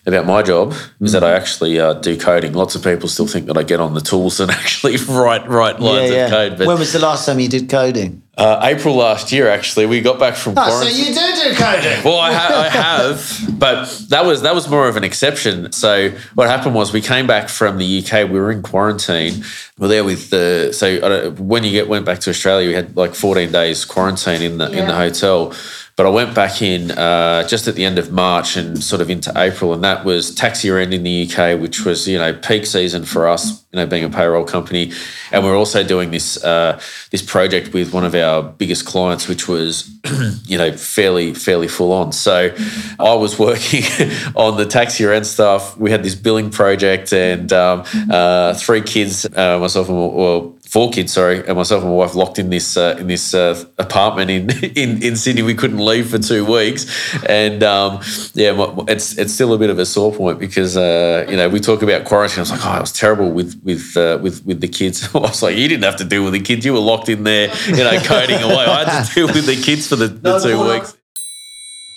About 0.06 0.25
my 0.25 0.42
job 0.42 0.74
is 1.00 1.14
that 1.14 1.24
I 1.24 1.34
actually 1.34 1.80
uh, 1.80 1.94
do 1.94 2.18
coding. 2.18 2.54
Lots 2.54 2.75
of 2.75 2.84
people 2.84 3.10
still 3.10 3.28
think 3.28 3.48
that 3.48 3.58
I 3.58 3.64
get 3.64 3.80
on 3.80 3.94
the 3.94 4.02
tools 4.02 4.40
and 4.40 4.52
actually 4.62 4.98
write 4.98 5.48
write 5.48 5.80
lines 5.80 6.12
of 6.12 6.30
code. 6.30 6.58
But 6.58 6.68
when 6.68 6.80
was 6.80 6.94
the 6.94 7.00
last 7.00 7.25
time 7.25 7.40
you 7.40 7.50
did 7.50 7.70
coding? 7.70 8.24
uh, 8.36 8.60
April 8.64 8.96
last 8.96 9.31
year, 9.31 9.48
actually, 9.48 9.86
we 9.86 10.02
got 10.02 10.20
back 10.20 10.36
from 10.36 10.56
Oh, 10.58 10.81
so 10.81 10.88
you 10.88 11.14
do 11.14 11.14
do 11.14 11.56
coding. 11.56 12.04
Well, 12.04 12.18
I, 12.18 12.34
ha- 12.34 12.62
I 12.66 12.70
have, 12.70 13.60
but 13.60 13.86
that 14.10 14.25
was 14.25 14.42
that 14.42 14.56
was 14.56 14.68
more 14.68 14.88
of 14.88 14.98
an 14.98 15.04
exception. 15.04 15.72
So 15.72 16.10
what 16.34 16.50
happened 16.50 16.74
was 16.74 16.92
we 16.92 17.02
came 17.02 17.28
back 17.28 17.48
from 17.48 17.78
the 17.78 18.00
UK. 18.00 18.30
We 18.30 18.40
were 18.40 18.52
in 18.52 18.64
quarantine. 18.64 19.44
We're 19.78 19.88
there 19.88 20.04
with 20.04 20.31
the 20.31 20.72
so 20.74 20.88
I 20.88 21.00
don't, 21.00 21.40
when 21.42 21.64
you 21.64 21.72
get 21.72 21.88
went 21.88 22.06
back 22.06 22.19
to 22.22 22.31
Australia, 22.31 22.68
we 22.68 22.74
had 22.74 22.98
like 22.98 23.14
14 23.14 23.52
days 23.52 23.86
quarantine 23.86 24.42
in 24.42 24.58
the 24.58 24.72
in 24.72 24.88
the 24.88 24.96
hotel. 24.96 25.54
But 25.95 26.07
I 26.07 26.10
went 26.10 26.34
back 26.34 26.63
in 26.63 26.90
uh, 26.90 27.48
just 27.48 27.68
at 27.68 27.75
the 27.75 27.86
end 27.86 28.00
of 28.00 28.12
March 28.12 28.57
and 28.57 28.84
sort 28.84 29.00
of 29.00 29.12
into 29.12 29.31
April, 29.36 29.74
and 29.74 29.84
that 29.84 30.04
was 30.04 30.34
tax 30.34 30.63
year 30.63 30.80
end 30.80 30.92
in 30.92 31.04
the 31.04 31.30
UK, 31.30 31.60
which 31.60 31.86
was 31.86 32.07
you 32.07 32.18
know 32.18 32.34
peak 32.34 32.66
season 32.66 33.06
for 33.06 33.28
us, 33.28 33.63
you 33.72 33.78
know, 33.78 33.86
being 33.86 34.04
a 34.04 34.10
payroll 34.10 34.44
company, 34.44 34.92
and 35.31 35.44
we're 35.45 35.56
also 35.56 35.84
doing 35.84 36.10
this 36.10 36.44
uh, 36.44 36.81
this 37.12 37.22
project 37.22 37.74
with 37.74 37.94
one 37.94 38.04
of 38.06 38.16
our 38.16 38.42
biggest 38.42 38.88
clients, 38.88 39.28
which 39.28 39.48
was 39.48 39.92
you 40.45 40.57
know 40.57 40.75
fairly 40.75 41.36
fairly 41.36 41.68
full 41.68 41.92
on. 41.92 42.12
So 42.12 42.56
I 43.00 43.13
was 43.13 43.38
working 43.38 43.84
on 44.36 44.57
the 44.57 44.66
tax 44.66 45.00
year 45.00 45.13
end 45.13 45.28
stuff. 45.28 45.78
We 45.78 45.92
had 45.92 46.01
this 46.01 46.16
billing 46.16 46.50
project, 46.50 47.13
and 47.13 47.54
um, 47.54 47.84
uh, 48.10 48.56
three 48.56 48.81
kids, 48.81 49.28
uh, 49.36 49.60
myself 49.60 49.90
and 49.90 49.98
well 50.16 50.56
four 50.74 50.90
kids, 50.90 51.14
sorry, 51.14 51.48
and 51.48 51.56
myself 51.56 51.84
and 51.84 51.92
my 51.92 51.98
wife 51.98 52.16
locked 52.16 52.40
in 52.40 52.50
this 52.50 52.75
uh, 52.75 52.98
in 53.00 53.06
this 53.06 53.36
uh, 53.36 53.64
apartment 53.78 54.31
in, 54.31 54.50
in 54.75 55.04
in 55.04 55.16
Sydney. 55.16 55.44
We 55.44 55.54
couldn't 55.54 55.78
leave 55.78 56.10
for 56.10 56.18
two 56.18 56.44
weeks, 56.44 56.81
and 57.30 57.62
um, 57.62 58.02
yeah, 58.34 58.74
it's 58.88 59.16
it's 59.20 59.34
still 59.34 59.54
a 59.54 59.60
bit 59.60 59.70
of 59.70 59.78
a 59.78 59.86
sore 59.86 60.12
point 60.12 60.40
because 60.40 60.75
uh, 60.75 61.28
you 61.30 61.38
know 61.38 61.48
we 61.48 61.60
talk 61.60 61.84
about 61.84 62.06
quarantine. 62.06 62.40
I 62.40 62.42
was 62.42 62.52
like, 62.52 62.66
oh, 62.66 62.78
it 62.78 62.81
was 62.81 62.92
terrible 62.92 63.31
with 63.31 63.62
with 63.64 63.96
uh, 63.96 64.18
with 64.24 64.44
with 64.46 64.62
the 64.62 64.68
kids. 64.68 65.08
I 65.16 65.20
was 65.20 65.44
like, 65.44 65.56
you 65.56 65.68
didn't 65.68 65.84
have 65.84 65.98
to 65.98 66.06
deal 66.06 66.24
with 66.24 66.34
the 66.34 66.42
kids. 66.42 66.66
You 66.66 66.74
were 66.74 66.80
locked 66.80 67.08
in 67.08 67.24
there, 67.24 67.54
you 67.68 67.84
know, 67.84 68.00
coding 68.00 68.42
away. 68.42 68.66
I 68.66 68.90
had 68.90 69.04
to 69.04 69.14
deal 69.16 69.28
with 69.28 69.46
the 69.46 69.62
kids 69.62 69.88
for 69.88 69.96
the, 69.96 70.08
the 70.08 70.40
two 70.40 70.60
weeks. 70.60 70.98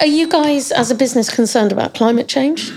Are 0.02 0.06
you 0.06 0.28
guys, 0.28 0.72
as 0.72 0.90
a 0.90 0.94
business, 0.94 1.34
concerned 1.34 1.72
about 1.72 1.94
climate 1.94 2.28
change? 2.28 2.70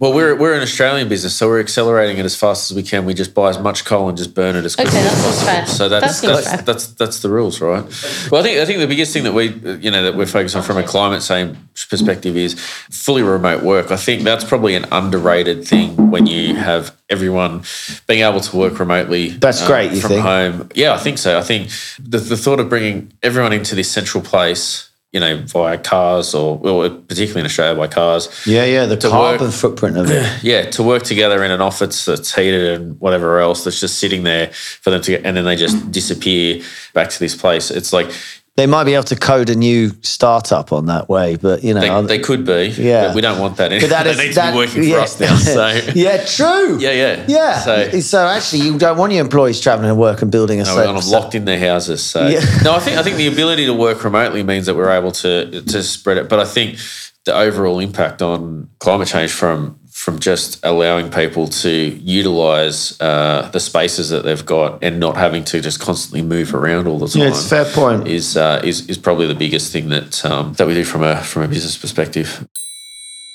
Well, 0.00 0.14
we're 0.14 0.34
we're 0.34 0.54
an 0.54 0.62
Australian 0.62 1.10
business, 1.10 1.36
so 1.36 1.46
we're 1.46 1.60
accelerating 1.60 2.16
it 2.16 2.24
as 2.24 2.34
fast 2.34 2.70
as 2.70 2.74
we 2.76 2.82
can. 2.82 3.04
We 3.04 3.12
just 3.12 3.34
buy 3.34 3.50
as 3.50 3.58
much 3.58 3.84
coal 3.84 4.08
and 4.08 4.16
just 4.16 4.34
burn 4.34 4.56
it 4.56 4.64
as 4.64 4.74
quickly 4.74 4.98
Okay, 4.98 5.06
as 5.06 5.12
possible. 5.22 5.46
fair. 5.46 5.66
So 5.66 5.88
That 5.90 6.00
that's 6.00 6.16
seems 6.20 6.32
that's, 6.32 6.48
fair. 6.48 6.62
that's 6.62 6.86
that's 6.94 7.20
the 7.20 7.28
rules, 7.28 7.60
right? 7.60 7.84
Well, 8.30 8.40
I 8.40 8.44
think 8.44 8.58
I 8.60 8.64
think 8.64 8.78
the 8.80 8.86
biggest 8.86 9.12
thing 9.12 9.24
that 9.24 9.34
we 9.34 9.48
you 9.78 9.90
know 9.90 10.02
that 10.04 10.16
we're 10.16 10.24
focused 10.24 10.56
on 10.56 10.62
from 10.62 10.78
a 10.78 10.82
climate 10.84 11.20
change 11.22 11.58
perspective 11.90 12.34
is 12.34 12.54
fully 12.90 13.22
remote 13.22 13.62
work. 13.62 13.90
I 13.90 13.96
think 13.96 14.22
that's 14.22 14.42
probably 14.42 14.74
an 14.74 14.86
underrated 14.90 15.68
thing 15.68 16.10
when 16.10 16.26
you 16.26 16.54
have 16.56 16.96
everyone 17.10 17.64
being 18.06 18.22
able 18.22 18.40
to 18.40 18.56
work 18.56 18.78
remotely. 18.78 19.28
That's 19.30 19.60
um, 19.60 19.66
great, 19.66 19.92
you 19.92 20.00
from 20.00 20.08
think? 20.10 20.22
home. 20.22 20.70
Yeah, 20.74 20.94
I 20.94 20.98
think 20.98 21.18
so. 21.18 21.38
I 21.38 21.42
think 21.42 21.68
the 21.98 22.16
the 22.18 22.38
thought 22.38 22.58
of 22.58 22.70
bringing 22.70 23.12
everyone 23.22 23.52
into 23.52 23.74
this 23.74 23.90
central 23.90 24.22
place. 24.24 24.89
You 25.12 25.18
know, 25.18 25.42
via 25.46 25.76
cars 25.76 26.34
or, 26.34 26.60
or 26.62 26.88
particularly 26.88 27.40
in 27.40 27.46
Australia 27.46 27.76
by 27.76 27.88
cars. 27.88 28.28
Yeah, 28.46 28.64
yeah, 28.64 28.86
the 28.86 28.96
carbon 28.96 29.46
work- 29.46 29.54
footprint 29.54 29.96
of 29.98 30.08
it. 30.08 30.24
Yeah, 30.44 30.70
to 30.70 30.84
work 30.84 31.02
together 31.02 31.42
in 31.42 31.50
an 31.50 31.60
office 31.60 32.04
that's 32.04 32.32
heated 32.32 32.80
and 32.80 33.00
whatever 33.00 33.40
else 33.40 33.64
that's 33.64 33.80
just 33.80 33.98
sitting 33.98 34.22
there 34.22 34.52
for 34.52 34.90
them 34.90 35.02
to 35.02 35.10
get, 35.10 35.26
and 35.26 35.36
then 35.36 35.44
they 35.44 35.56
just 35.56 35.90
disappear 35.90 36.62
back 36.94 37.08
to 37.10 37.18
this 37.18 37.34
place. 37.34 37.72
It's 37.72 37.92
like 37.92 38.08
They 38.56 38.66
might 38.66 38.84
be 38.84 38.92
able 38.94 39.04
to 39.04 39.16
code 39.16 39.48
a 39.48 39.54
new 39.54 39.90
startup 40.02 40.72
on 40.72 40.86
that 40.86 41.08
way, 41.08 41.36
but 41.36 41.64
you 41.64 41.72
know, 41.72 42.02
they, 42.02 42.18
they 42.18 42.22
could 42.22 42.44
be. 42.44 42.74
Yeah. 42.76 43.06
but 43.06 43.14
we 43.14 43.22
don't 43.22 43.38
want 43.38 43.56
that. 43.56 43.70
but 43.70 43.88
that 43.88 44.02
they 44.04 44.10
is 44.10 44.18
need 44.18 44.28
to 44.30 44.34
that, 44.34 44.50
be 44.50 44.56
working 44.58 44.82
yeah. 44.82 44.94
for 44.96 45.00
us 45.00 45.20
now. 45.20 45.36
So 45.36 45.66
yeah, 45.94 46.24
true. 46.24 46.78
yeah, 46.78 46.90
yeah, 46.90 47.24
Yeah. 47.26 47.60
So 47.60 48.00
So, 48.00 48.26
actually, 48.26 48.62
you 48.62 48.78
don't 48.78 48.98
want 48.98 49.12
your 49.12 49.22
employees 49.22 49.60
traveling 49.60 49.88
to 49.88 49.94
work 49.94 50.20
and 50.20 50.30
building 50.30 50.60
a 50.60 50.64
No, 50.64 50.76
we're 50.76 50.92
locked 50.92 51.34
in 51.34 51.46
their 51.46 51.58
houses. 51.58 52.02
So 52.02 52.26
Yeah. 52.26 52.40
no, 52.62 52.74
I 52.74 52.80
think 52.80 52.98
I 52.98 53.02
think 53.02 53.16
the 53.16 53.28
ability 53.28 53.66
to 53.66 53.72
work 53.74 54.04
remotely 54.04 54.42
means 54.42 54.66
that 54.66 54.74
we're 54.74 54.90
able 54.90 55.12
to 55.12 55.62
to 55.62 55.82
spread 55.82 56.18
it. 56.18 56.28
But 56.28 56.40
I 56.40 56.44
think 56.44 56.78
the 57.24 57.34
overall 57.34 57.78
impact 57.80 58.20
on 58.20 58.68
climate 58.78 59.08
change 59.08 59.30
from 59.30 59.79
from 60.00 60.18
just 60.18 60.58
allowing 60.64 61.10
people 61.10 61.46
to 61.46 61.70
utilize 61.70 62.98
uh, 63.02 63.50
the 63.52 63.60
spaces 63.60 64.08
that 64.08 64.24
they've 64.24 64.46
got 64.46 64.82
and 64.82 64.98
not 64.98 65.14
having 65.14 65.44
to 65.44 65.60
just 65.60 65.78
constantly 65.78 66.22
move 66.22 66.54
around 66.54 66.88
all 66.88 66.98
the 66.98 67.06
time. 67.06 67.20
Yeah, 67.20 67.28
it's 67.28 67.44
a 67.44 67.48
fair 67.50 67.64
point. 67.66 68.08
Is 68.08 68.34
uh, 68.34 68.62
is 68.64 68.88
is 68.88 68.96
probably 68.96 69.26
the 69.26 69.34
biggest 69.34 69.70
thing 69.72 69.90
that 69.90 70.24
um, 70.24 70.54
that 70.54 70.66
we 70.66 70.72
do 70.72 70.84
from 70.84 71.02
a 71.02 71.20
from 71.20 71.42
a 71.42 71.48
business 71.48 71.76
perspective. 71.76 72.48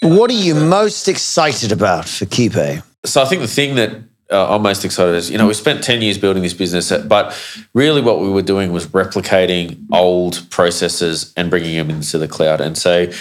What 0.02 0.32
are 0.32 0.34
you 0.34 0.56
most 0.56 1.08
excited 1.08 1.72
about 1.72 2.10
for 2.10 2.26
KeyPay? 2.26 2.82
So 3.06 3.22
I 3.22 3.26
think 3.26 3.42
the 3.44 3.48
thing 3.48 3.76
that 3.76 3.92
uh, 4.32 4.56
I'm 4.56 4.64
most 4.64 4.84
excited 4.84 5.14
is, 5.14 5.30
you 5.30 5.38
know, 5.38 5.46
we 5.46 5.54
spent 5.54 5.84
10 5.84 6.02
years 6.02 6.18
building 6.18 6.42
this 6.42 6.54
business, 6.54 6.92
uh, 6.92 7.00
but 7.08 7.40
really 7.76 8.02
what 8.02 8.22
we 8.22 8.30
were 8.30 8.42
doing 8.42 8.72
was 8.72 8.88
replicating 8.88 9.86
old 9.92 10.50
processes 10.50 11.32
and 11.38 11.52
bringing 11.52 11.78
them 11.78 11.92
into 11.92 12.18
the 12.18 12.28
cloud. 12.28 12.60
And 12.60 12.76
so 12.76 13.12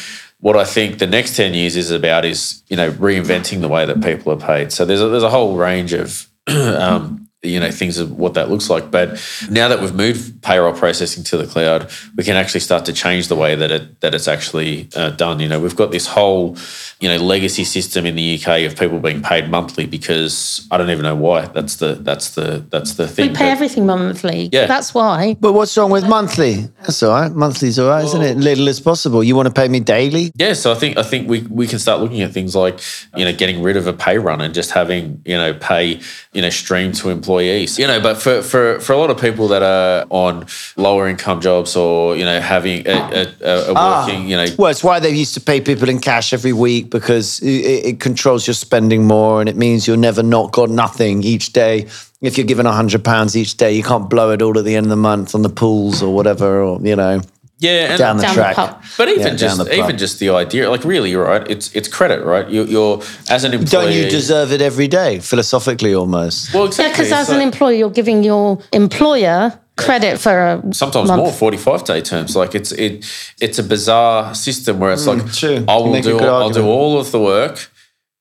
what 0.45 0.59
I 0.59 0.65
think 0.65 0.99
the 0.99 1.07
next 1.07 1.37
10 1.37 1.55
years 1.55 1.75
is 1.75 1.91
about 1.91 2.27
is, 2.27 2.63
you 2.69 2.77
know, 2.77 2.91
reinventing 2.91 3.63
the 3.63 3.69
way 3.69 3.87
that 3.87 4.03
people 4.03 4.31
are 4.31 4.37
paid. 4.37 4.73
So 4.73 4.85
there's 4.85 5.01
a, 5.01 5.09
there's 5.09 5.23
a 5.23 5.31
whole 5.31 5.57
range 5.57 5.95
of 5.95 6.29
um, 6.47 7.24
you 7.45 7.61
know 7.61 7.71
things 7.71 7.99
of 7.99 8.13
what 8.19 8.35
that 8.35 8.51
looks 8.51 8.69
like. 8.71 8.91
But 8.91 9.21
now 9.51 9.69
that 9.69 9.81
we've 9.81 9.95
moved 9.95 10.43
payroll 10.43 10.73
processing 10.73 11.23
to 11.25 11.37
the 11.37 11.47
cloud, 11.47 11.91
we 12.17 12.25
can 12.25 12.37
actually 12.37 12.61
start 12.61 12.85
to 12.87 12.93
change 12.93 13.29
the 13.29 13.37
way 13.37 13.55
that 13.55 13.71
it 13.71 14.01
that 14.01 14.15
it's 14.15 14.29
actually 14.29 14.89
uh, 14.97 15.11
done. 15.11 15.41
You 15.41 15.49
know, 15.49 15.61
we've 15.61 15.77
got 15.77 15.91
this 15.91 16.07
whole 16.07 16.57
you 17.01 17.09
know 17.09 17.17
legacy 17.19 17.65
system 17.65 18.07
in 18.07 18.17
the 18.17 18.39
UK 18.39 18.63
of 18.71 18.79
people 18.79 18.99
being 18.99 19.23
paid 19.23 19.49
monthly 19.51 19.87
because 19.87 20.67
I 20.71 20.79
don't 20.79 20.91
even 20.91 21.03
know 21.03 21.15
why. 21.17 21.47
That's 21.47 21.77
the 21.77 21.95
that's 21.95 22.31
the 22.31 22.65
that's 22.71 22.95
the 22.95 23.07
thing. 23.09 23.31
We 23.31 23.35
pay 23.37 23.45
But- 23.45 23.51
everything 23.53 23.87
monthly. 23.87 24.49
Yeah. 24.53 24.67
That's 24.67 24.95
why. 24.95 25.37
But 25.41 25.53
what's 25.53 25.77
wrong 25.77 25.91
with 25.91 26.09
monthly? 26.09 26.69
That's 26.81 27.03
all 27.03 27.13
right. 27.13 27.31
Monthly's 27.33 27.79
all 27.79 27.89
right, 27.89 28.05
isn't 28.05 28.23
it? 28.23 28.37
Little 28.39 28.69
as 28.69 28.81
possible. 28.81 29.23
You 29.23 29.37
want 29.37 29.49
to 29.49 29.53
pay 29.55 29.69
me 29.69 29.81
daily? 29.81 30.33
Yeah, 30.37 30.53
so 30.55 30.73
I 30.73 30.75
think 30.75 30.97
I 30.97 31.03
think 31.03 31.29
we, 31.29 31.41
we 31.43 31.67
can 31.67 31.79
start 31.79 32.01
looking 32.01 32.23
at 32.23 32.33
things 32.33 32.55
like 32.57 32.81
you 33.17 33.25
know 33.25 33.33
getting 33.33 33.63
rid 33.63 33.77
of 33.77 33.87
a 33.87 33.93
pay 33.93 34.19
run 34.19 34.41
and 34.41 34.55
just 34.55 34.71
having 34.71 35.21
you 35.25 35.37
know 35.37 35.55
pay 35.55 36.01
you 36.33 36.43
know 36.43 36.51
stream 36.51 36.93
to 36.93 37.11
employees. 37.11 37.34
You 37.79 37.87
know, 37.87 38.01
but 38.01 38.21
for 38.21 38.43
for, 38.43 38.81
for 38.81 38.93
a 38.93 38.97
lot 38.97 39.11
of 39.11 39.21
people 39.21 39.49
that 39.49 39.63
are 39.63 40.07
on 40.11 40.47
lower 40.77 41.09
income 41.09 41.41
jobs 41.41 41.77
or 41.77 42.17
you 42.17 42.25
know 42.25 42.41
having 42.41 42.87
a, 42.87 42.91
a, 42.91 43.35
a, 43.41 43.71
a 43.71 43.75
ah. 43.75 44.07
working 44.07 44.29
you 44.29 44.37
know. 44.37 44.47
Well, 44.59 44.71
it's 44.71 44.85
why 44.85 45.01
they 45.01 45.11
used 45.11 45.35
to 45.35 45.41
pay 45.41 45.61
people 45.61 45.89
in 45.89 46.01
cash 46.01 46.33
every 46.33 46.53
week 46.53 46.91
because 46.91 47.41
it, 47.41 47.87
it 47.87 48.01
controls 48.01 48.47
your 48.47 48.55
spending 48.55 49.07
more 49.07 49.41
and 49.41 49.49
it 49.49 49.57
means 49.57 49.87
you'll 49.87 49.97
never 49.97 50.23
not 50.23 50.53
got 50.53 50.71
nothing 50.71 51.23
each 51.23 51.53
day. 51.53 51.89
If 52.21 52.39
you're 52.39 52.47
given 52.47 52.65
a 52.65 52.73
hundred 52.73 53.05
pounds 53.05 53.37
each 53.37 53.57
day, 53.57 53.73
you 53.73 53.83
can't 53.83 54.09
blow 54.09 54.31
it 54.31 54.41
all 54.41 54.59
at 54.59 54.65
the 54.65 54.77
end 54.77 54.87
of 54.87 54.91
the 54.91 54.97
month 54.97 55.35
on 55.35 55.43
the 55.43 55.51
pools 55.51 56.03
or 56.03 56.15
whatever, 56.15 56.63
or 56.63 56.81
you 56.81 56.97
know, 56.97 57.21
yeah 57.59 57.91
and, 57.91 57.99
down 57.99 58.17
the 58.17 58.23
Down 58.23 58.35
the 58.37 58.43
track. 58.43 58.57
pub. 58.57 58.83
But 58.99 59.09
even 59.09 59.27
Yeah, 59.27 59.35
just 59.37 59.59
the 59.59 59.75
even 59.79 59.97
just 59.99 60.19
the 60.19 60.31
idea, 60.31 60.71
like 60.71 60.85
really, 60.85 61.11
you're 61.11 61.25
right. 61.25 61.49
It's 61.51 61.71
it's 61.75 61.89
credit, 61.89 62.25
right? 62.25 62.49
You, 62.49 62.65
you're 62.65 63.03
as 63.31 63.45
an 63.45 63.53
employee. 63.55 63.85
Don't 63.85 63.93
you 63.93 64.11
deserve 64.11 64.53
it 64.53 64.61
every 64.61 64.89
day, 64.89 65.21
philosophically 65.21 65.95
almost? 65.95 66.53
Well, 66.53 66.65
Yeah, 66.65 66.69
exactly. 66.69 66.93
because 67.05 67.13
as 67.13 67.21
It's 67.21 67.31
an 67.31 67.37
like- 67.39 67.45
employer, 67.53 67.75
you're 67.77 67.91
giving 67.91 68.25
your 68.25 68.59
employer 68.73 69.53
credit 69.77 70.21
for 70.21 70.31
a 70.39 70.63
sometimes 70.73 71.09
month. 71.09 71.19
more 71.23 71.33
45 71.33 71.85
day 71.85 72.01
terms 72.01 72.37
like 72.37 72.55
it's 72.55 72.71
it 72.73 73.05
it's 73.41 73.59
a 73.59 73.63
bizarre 73.63 74.33
system 74.33 74.79
where 74.79 74.93
it's 74.93 75.05
like 75.05 75.19
Mm, 75.19 75.37
true. 75.41 75.65
i 75.67 75.75
will 75.77 76.01
do 76.01 76.19
i'll 76.21 76.51
do 76.51 76.65
all 76.65 76.97
of 77.01 77.11
the 77.11 77.19
work 77.19 77.71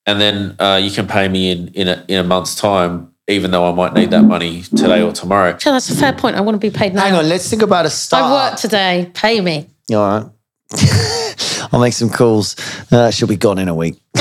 and 0.07 0.19
then 0.19 0.55
uh, 0.59 0.79
you 0.83 0.89
can 0.89 1.05
pay 1.07 1.27
me 1.27 1.51
in 1.51 1.67
in 1.75 1.87
a, 1.87 2.03
in 2.07 2.17
a 2.17 2.23
month's 2.23 2.55
time 2.55 3.12
even 3.35 3.51
though 3.51 3.69
i 3.69 3.73
might 3.73 3.93
need 3.93 4.09
that 4.11 4.23
money 4.23 4.61
today 4.63 5.01
or 5.01 5.11
tomorrow 5.11 5.49
Yeah, 5.65 5.73
that's 5.73 5.89
a 5.89 5.95
fair 5.95 6.13
point. 6.13 6.35
I 6.35 6.41
want 6.41 6.55
to 6.55 6.59
be 6.59 6.75
paid 6.75 6.93
now. 6.93 7.01
Hang 7.01 7.15
on, 7.15 7.27
let's 7.29 7.49
think 7.49 7.61
about 7.61 7.85
a 7.85 7.89
start. 7.89 8.23
I 8.23 8.49
work 8.49 8.59
today. 8.59 9.11
Pay 9.13 9.41
me. 9.41 9.67
All 9.91 9.97
right. 9.97 10.25
I'll 11.71 11.79
make 11.79 11.93
some 11.93 12.09
calls. 12.09 12.55
Uh, 12.91 13.11
she'll 13.11 13.27
be 13.27 13.35
gone 13.37 13.59
in 13.59 13.67
a 13.67 13.75
week. 13.75 14.01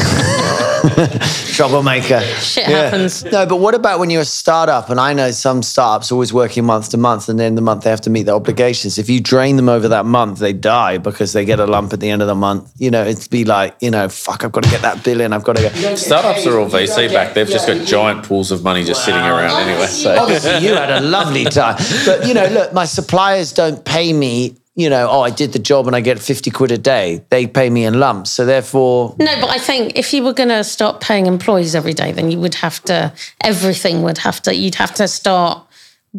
Troublemaker. 1.55 2.21
Shit 2.21 2.67
happens. 2.67 3.25
No, 3.25 3.47
but 3.47 3.57
what 3.57 3.75
about 3.75 3.99
when 4.01 4.11
you're 4.11 4.23
a 4.23 4.25
startup? 4.25 4.91
And 4.91 4.99
I 5.01 5.13
know 5.13 5.31
some 5.31 5.63
startups 5.63 6.11
always 6.11 6.33
working 6.33 6.65
month 6.65 6.91
to 6.91 6.97
month, 6.97 7.29
and 7.29 7.39
then 7.39 7.55
the 7.55 7.61
month 7.61 7.85
they 7.85 7.91
have 7.91 8.01
to 8.03 8.11
meet 8.11 8.25
their 8.25 8.35
obligations. 8.35 8.99
If 8.99 9.09
you 9.09 9.21
drain 9.21 9.57
them 9.57 9.69
over 9.69 9.89
that 9.89 10.07
month, 10.07 10.39
they 10.39 10.53
die 10.53 10.99
because 10.99 11.33
they 11.33 11.45
get 11.45 11.61
a 11.61 11.67
lump 11.67 11.93
at 11.93 12.01
the 12.01 12.11
end 12.11 12.23
of 12.23 12.29
the 12.29 12.35
month. 12.35 12.73
You 12.79 12.91
know, 12.91 13.05
it'd 13.05 13.31
be 13.31 13.45
like, 13.45 13.77
you 13.81 13.91
know, 13.91 14.09
fuck, 14.09 14.45
I've 14.45 14.53
got 14.53 14.65
to 14.65 14.71
get 14.71 14.83
that 14.83 15.05
bill 15.05 15.21
in. 15.21 15.33
I've 15.33 15.45
got 15.45 15.57
to 15.57 15.63
go. 15.63 15.95
startups 15.95 16.47
are 16.47 16.59
all 16.59 16.69
vc 16.69 17.13
back 17.13 17.35
they've 17.35 17.49
just 17.49 17.67
got 17.67 17.87
giant 17.87 18.25
pools 18.25 18.51
of 18.51 18.63
money 18.63 18.85
just 18.85 19.05
sitting 19.05 19.21
around 19.21 19.61
anyway 19.69 19.87
so 19.87 20.17
Obviously, 20.17 20.67
you 20.67 20.75
had 20.75 20.91
a 20.91 21.01
lovely 21.01 21.45
time. 21.45 21.77
But, 22.05 22.27
you 22.27 22.35
know, 22.35 22.47
look, 22.47 22.73
my 22.73 22.85
suppliers 22.85 23.53
don't 23.53 23.85
pay 23.85 24.13
me, 24.13 24.57
you 24.75 24.89
know, 24.89 25.09
oh, 25.11 25.21
I 25.21 25.31
did 25.31 25.53
the 25.53 25.59
job 25.59 25.87
and 25.87 25.95
I 25.95 26.01
get 26.01 26.19
50 26.19 26.51
quid 26.51 26.73
a 26.73 26.79
day. 26.79 27.23
They 27.29 27.47
pay 27.47 27.69
me 27.69 27.85
in 27.85 28.01
lumps. 28.01 28.31
So 28.31 28.47
therefore, 28.47 29.15
No, 29.19 29.41
but 29.41 29.51
I 29.51 29.59
think 29.59 29.99
if 29.99 30.15
you 30.15 30.23
were 30.25 30.33
going 30.33 30.49
to 30.49 30.65
start 30.65 31.01
paying 31.01 31.27
employees 31.27 31.75
every 31.75 31.93
day, 31.93 32.13
then 32.13 32.31
you 32.31 32.41
would 32.41 32.55
have 32.55 32.83
to, 32.85 33.13
everything 33.43 34.03
would 34.03 34.19
have 34.19 34.41
to, 34.43 34.55
you'd 34.55 34.77
have 34.77 34.95
to 34.95 35.09
start 35.09 35.67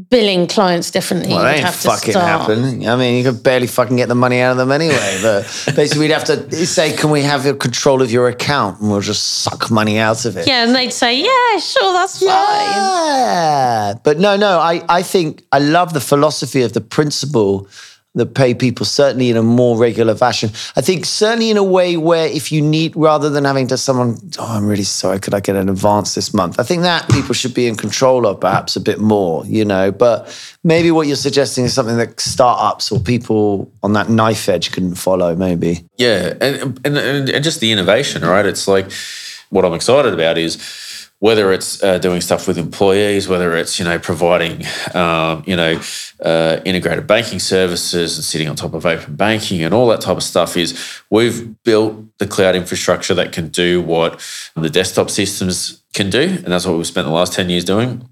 billing 0.10 0.48
clients 0.48 0.90
differently. 0.92 1.34
Well, 1.34 1.44
that 1.44 1.60
ain't 1.60 1.74
fucking 1.74 2.14
happen. 2.14 2.88
I 2.88 2.96
mean, 2.96 3.18
you 3.18 3.32
could 3.32 3.44
barely 3.44 3.68
fucking 3.68 3.98
get 3.98 4.08
the 4.08 4.16
money 4.16 4.40
out 4.40 4.52
of 4.52 4.58
them 4.58 4.72
anyway. 4.72 5.20
But 5.22 5.44
basically, 5.76 6.08
we'd 6.08 6.14
have 6.14 6.24
to 6.26 6.66
say, 6.66 6.96
"Can 6.96 7.12
we 7.12 7.22
have 7.22 7.46
your 7.46 7.54
control 7.56 8.02
of 8.02 8.12
your 8.12 8.28
account?" 8.28 8.82
And 8.82 8.90
we'll 8.90 9.02
just 9.02 9.42
suck 9.44 9.70
money 9.70 10.00
out 10.00 10.26
of 10.26 10.36
it. 10.36 10.48
Yeah, 10.48 10.64
and 10.64 10.76
they'd 10.76 10.92
say, 10.92 11.20
yeah, 11.20 11.60
sure, 11.60 11.94
that's 11.94 12.20
fine. 12.20 12.30
Yeah. 12.30 13.94
But 14.04 14.20
no, 14.20 14.36
no. 14.36 14.60
I, 14.60 14.84
I 14.90 15.04
think 15.04 15.44
I 15.52 15.60
love 15.60 15.94
the 15.94 16.02
philosophy 16.02 16.64
of 16.64 16.74
the 16.74 16.82
principle 16.82 17.68
that 18.16 18.36
pay 18.36 18.54
people 18.54 18.86
certainly 18.86 19.30
in 19.30 19.38
a 19.38 19.42
more 19.42 19.78
regular 19.78 20.14
fashion. 20.16 20.52
I 20.76 20.82
think 20.82 21.06
certainly 21.06 21.50
in 21.50 21.58
a 21.58 21.64
way 21.64 21.98
where 21.98 22.28
if 22.28 22.52
you 22.52 22.62
need, 22.62 22.96
rather 22.96 23.30
than 23.30 23.44
having 23.44 23.68
to 23.68 23.78
someone, 23.78 24.18
oh, 24.38 24.56
I'm 24.56 24.68
really 24.68 24.84
sorry, 24.84 25.20
could 25.20 25.34
I 25.34 25.40
get 25.40 25.56
an 25.56 25.68
advance 25.68 26.14
this 26.14 26.34
month? 26.34 26.60
I 26.60 26.64
think 26.64 26.84
that 26.84 27.10
people 27.10 27.34
should 27.34 27.56
be 27.56 27.68
in 27.68 27.76
control 27.76 28.28
of 28.28 28.40
perhaps 28.40 28.76
a 28.76 28.82
bit 28.82 29.00
more, 29.00 29.44
you 29.48 29.66
know. 29.66 29.92
But 29.92 30.32
maybe 30.64 30.92
what 30.92 31.08
you're 31.08 31.16
suggesting 31.16 31.66
is 31.66 31.74
something 31.74 31.98
that 31.98 32.20
startups 32.20 32.92
or 32.92 33.00
people 33.00 33.72
on 33.82 33.94
that 33.94 34.10
knife 34.10 34.48
edge 34.48 34.72
couldn't 34.72 34.96
follow, 34.96 35.36
maybe. 35.36 35.84
Yeah, 35.98 36.36
and 36.40 36.80
and 36.86 36.98
and 36.98 37.44
just 37.44 37.62
the 37.62 37.72
innovation, 37.72 38.22
right? 38.22 38.46
It's 38.46 38.68
like 38.68 38.92
what 39.50 39.66
I'm 39.66 39.74
excited 39.74 40.14
about 40.14 40.38
is 40.38 40.58
whether 41.24 41.54
it's 41.54 41.82
uh, 41.82 41.98
doing 42.00 42.20
stuff 42.20 42.50
with 42.50 42.58
employees, 42.58 43.30
whether 43.30 43.56
it's 43.56 43.80
you 43.80 43.86
know 43.86 43.98
providing 43.98 44.62
um, 44.94 45.42
you 45.48 45.56
know 45.56 45.80
uh, 46.20 46.60
integrated 46.66 47.08
banking 47.08 47.40
services 47.40 48.18
and 48.18 48.26
sitting 48.26 48.50
on 48.50 48.58
top 48.58 48.74
of 48.74 48.86
open 48.86 49.16
banking 49.16 49.64
and 49.64 49.74
all 49.74 49.88
that 49.88 50.02
type 50.02 50.18
of 50.18 50.24
stuff. 50.24 50.58
Is 50.58 50.78
we've 51.10 51.64
built 51.64 51.96
the 52.18 52.28
cloud 52.28 52.56
infrastructure 52.58 53.14
that 53.14 53.32
can 53.32 53.48
do 53.48 53.82
what 53.82 54.20
the 54.54 54.70
desktop 54.70 55.10
systems 55.10 55.82
can 55.94 56.10
do, 56.10 56.24
and 56.24 56.48
that's 56.48 56.66
what 56.66 56.76
we've 56.76 56.86
spent 56.86 57.08
the 57.08 57.14
last 57.14 57.32
ten 57.32 57.50
years 57.50 57.64
doing. 57.64 58.10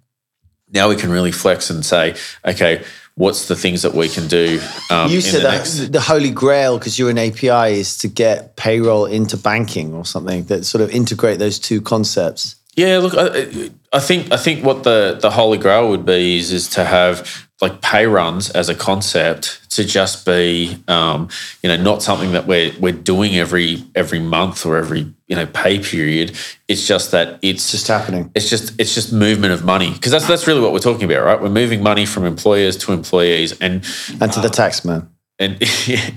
Now 0.69 0.87
we 0.87 0.95
can 0.95 1.09
really 1.11 1.33
flex 1.33 1.69
and 1.69 1.85
say, 1.85 2.15
okay, 2.45 2.81
what's 3.15 3.49
the 3.49 3.57
things 3.57 3.81
that 3.81 3.93
we 3.93 4.07
can 4.07 4.29
do? 4.29 4.61
Um, 4.89 5.11
You 5.11 5.19
said 5.19 5.39
the 5.41 5.47
that 5.47 5.57
next- 5.57 5.91
the 5.91 5.99
holy 5.99 6.31
grail, 6.31 6.77
because 6.77 6.97
you're 6.97 7.09
an 7.09 7.17
API, 7.17 7.77
is 7.77 7.97
to 7.97 8.07
get 8.07 8.55
payroll 8.55 9.05
into 9.05 9.35
banking 9.35 9.93
or 9.93 10.05
something 10.05 10.45
that 10.45 10.65
sort 10.65 10.81
of 10.81 10.89
integrate 10.91 11.39
those 11.39 11.59
two 11.59 11.81
concepts. 11.81 12.55
Yeah, 12.75 12.99
look, 12.99 13.13
I, 13.17 13.69
I 13.91 13.99
think 13.99 14.31
I 14.31 14.37
think 14.37 14.63
what 14.65 14.83
the 14.83 15.17
the 15.21 15.31
holy 15.31 15.57
grail 15.57 15.89
would 15.89 16.05
be 16.05 16.37
is 16.37 16.51
is 16.53 16.69
to 16.69 16.85
have 16.85 17.47
like 17.61 17.81
pay 17.81 18.05
runs 18.07 18.49
as 18.49 18.69
a 18.69 18.75
concept 18.75 19.69
to 19.71 19.83
just 19.83 20.25
be 20.25 20.77
um, 20.87 21.27
you 21.61 21.67
know 21.69 21.75
not 21.75 22.01
something 22.01 22.31
that 22.31 22.47
we're 22.47 22.71
we're 22.79 22.93
doing 22.93 23.35
every 23.35 23.83
every 23.93 24.19
month 24.19 24.65
or 24.65 24.77
every 24.77 25.13
you 25.27 25.35
know 25.35 25.45
pay 25.47 25.79
period. 25.79 26.31
It's 26.69 26.87
just 26.87 27.11
that 27.11 27.39
it's 27.41 27.71
Just 27.71 27.87
happening. 27.89 28.31
it's 28.35 28.49
just 28.49 28.79
it's 28.79 28.95
just 28.95 29.11
movement 29.11 29.51
of 29.53 29.65
money 29.65 29.91
because 29.91 30.13
that's 30.13 30.27
that's 30.27 30.47
really 30.47 30.61
what 30.61 30.71
we're 30.71 30.79
talking 30.79 31.03
about, 31.11 31.25
right? 31.25 31.41
We're 31.41 31.49
moving 31.49 31.83
money 31.83 32.05
from 32.05 32.23
employers 32.25 32.77
to 32.77 32.93
employees 32.93 33.51
and 33.59 33.83
And 34.21 34.31
to 34.31 34.39
the 34.39 34.49
tax 34.49 34.85
man. 34.85 35.09
and 35.39 35.53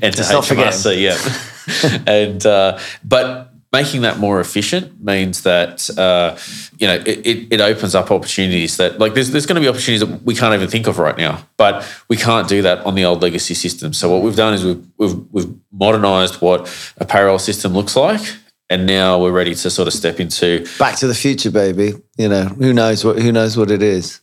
and 0.02 0.14
to 0.14 0.22
Let's 0.22 0.30
not 0.30 0.44
HMRC, 0.44 1.00
yeah. 1.02 2.02
and 2.06 2.46
uh, 2.46 2.78
but 3.02 3.50
making 3.74 4.02
that 4.02 4.18
more 4.18 4.38
efficient 4.40 4.84
means 5.02 5.42
that 5.42 5.90
uh, 5.98 6.36
you 6.78 6.86
know 6.86 6.94
it, 6.94 7.18
it, 7.30 7.36
it 7.54 7.60
opens 7.60 7.94
up 7.94 8.10
opportunities 8.10 8.76
that 8.76 8.98
like 9.02 9.14
there's 9.14 9.30
there's 9.32 9.46
going 9.46 9.60
to 9.60 9.60
be 9.60 9.68
opportunities 9.68 10.06
that 10.06 10.22
we 10.22 10.34
can't 10.34 10.54
even 10.54 10.68
think 10.68 10.86
of 10.86 10.98
right 10.98 11.18
now, 11.18 11.34
but 11.56 11.74
we 12.08 12.16
can't 12.16 12.48
do 12.48 12.62
that 12.62 12.78
on 12.86 12.94
the 12.94 13.04
old 13.04 13.20
legacy 13.20 13.54
system. 13.54 13.92
So 13.92 14.08
what 14.12 14.22
we've 14.22 14.36
done 14.36 14.54
is 14.54 14.64
we've 14.64 14.84
we've, 14.96 15.16
we've 15.32 15.52
modernized 15.72 16.40
what 16.40 16.60
a 16.98 17.04
payroll 17.04 17.40
system 17.40 17.72
looks 17.72 17.96
like. 17.96 18.22
And 18.70 18.86
now 18.86 19.20
we're 19.20 19.36
ready 19.42 19.54
to 19.54 19.70
sort 19.70 19.88
of 19.88 19.94
step 19.94 20.18
into 20.18 20.66
Back 20.78 20.96
to 20.96 21.06
the 21.06 21.14
future, 21.14 21.50
baby. 21.50 21.92
You 22.16 22.28
know, 22.30 22.44
who 22.44 22.72
knows 22.72 23.04
what 23.04 23.18
who 23.20 23.30
knows 23.30 23.56
what 23.56 23.70
it 23.70 23.82
is. 23.82 24.20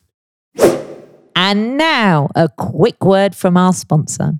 And 1.36 1.78
now, 1.78 2.30
a 2.36 2.50
quick 2.50 3.04
word 3.04 3.36
from 3.36 3.56
our 3.58 3.74
sponsor. 3.74 4.34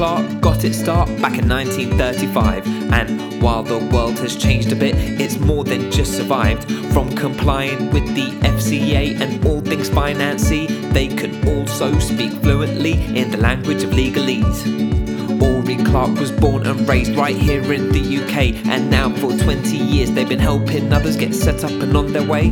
Clark 0.00 0.40
got 0.40 0.64
its 0.64 0.78
start 0.78 1.08
back 1.20 1.36
in 1.36 1.46
1935. 1.46 2.66
And 2.90 3.42
while 3.42 3.62
the 3.62 3.76
world 3.92 4.18
has 4.20 4.34
changed 4.34 4.72
a 4.72 4.74
bit, 4.74 4.94
it's 4.96 5.38
more 5.38 5.62
than 5.62 5.90
just 5.90 6.16
survived. 6.16 6.72
From 6.94 7.14
complying 7.14 7.90
with 7.90 8.06
the 8.14 8.30
FCA 8.48 9.20
and 9.20 9.44
all 9.44 9.60
things 9.60 9.90
financy, 9.90 10.68
they 10.94 11.08
can 11.08 11.46
also 11.46 11.98
speak 11.98 12.32
fluently 12.32 12.92
in 13.14 13.30
the 13.30 13.36
language 13.36 13.82
of 13.82 13.90
legalese. 13.90 14.64
Uri 15.70 15.84
Clark 15.84 16.18
was 16.18 16.32
born 16.32 16.66
and 16.66 16.88
raised 16.88 17.14
right 17.14 17.36
here 17.36 17.70
in 17.70 17.92
the 17.92 18.24
UK, 18.24 18.66
and 18.68 18.90
now 18.90 19.10
for 19.10 19.36
20 19.36 19.76
years 19.76 20.10
they've 20.12 20.26
been 20.26 20.38
helping 20.38 20.90
others 20.94 21.18
get 21.18 21.34
set 21.34 21.62
up 21.62 21.72
and 21.72 21.94
on 21.94 22.14
their 22.14 22.26
way. 22.26 22.48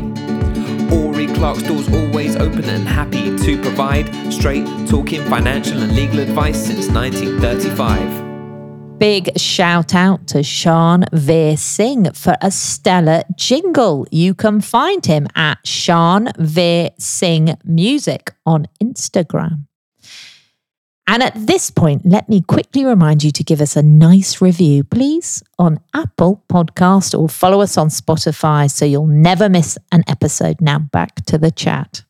Clark's 1.39 1.63
doors 1.63 1.89
always 1.93 2.35
open 2.35 2.65
and 2.65 2.89
happy 2.89 3.37
to 3.39 3.63
provide 3.63 4.13
straight 4.33 4.67
talking 4.89 5.25
financial 5.27 5.79
and 5.79 5.95
legal 5.95 6.19
advice 6.19 6.67
since 6.67 6.89
1935. 6.89 8.99
Big 8.99 9.31
shout 9.39 9.95
out 9.95 10.27
to 10.27 10.43
Sean 10.43 11.05
Veer 11.13 11.57
Singh 11.57 12.13
for 12.13 12.35
a 12.43 12.51
stellar 12.51 13.23
jingle. 13.37 14.05
You 14.11 14.35
can 14.35 14.61
find 14.61 15.07
him 15.07 15.29
at 15.37 15.65
Sean 15.65 16.29
Veer 16.39 16.91
Singh 16.99 17.57
Music 17.63 18.35
on 18.45 18.67
Instagram. 18.83 19.69
And 21.11 21.23
at 21.23 21.33
this 21.35 21.71
point, 21.71 22.05
let 22.05 22.29
me 22.29 22.43
quickly 22.43 22.85
remind 22.85 23.25
you 23.25 23.31
to 23.31 23.43
give 23.43 23.63
us 23.63 23.77
a 23.77 23.83
nice 23.83 24.43
review, 24.43 24.85
please, 24.85 25.43
on 25.59 25.81
Apple 25.95 26.45
Podcast 26.51 27.19
or 27.19 27.31
follow 27.31 27.63
us 27.63 27.79
on 27.79 27.89
Spotify 27.89 28.71
so 28.71 28.85
you'll 28.85 29.07
never 29.07 29.49
miss 29.49 29.79
an 29.91 30.05
episode. 30.07 30.61
Now 30.61 30.79
back 30.79 31.25
to 31.25 31.39
the 31.39 31.51
chat. 31.51 32.05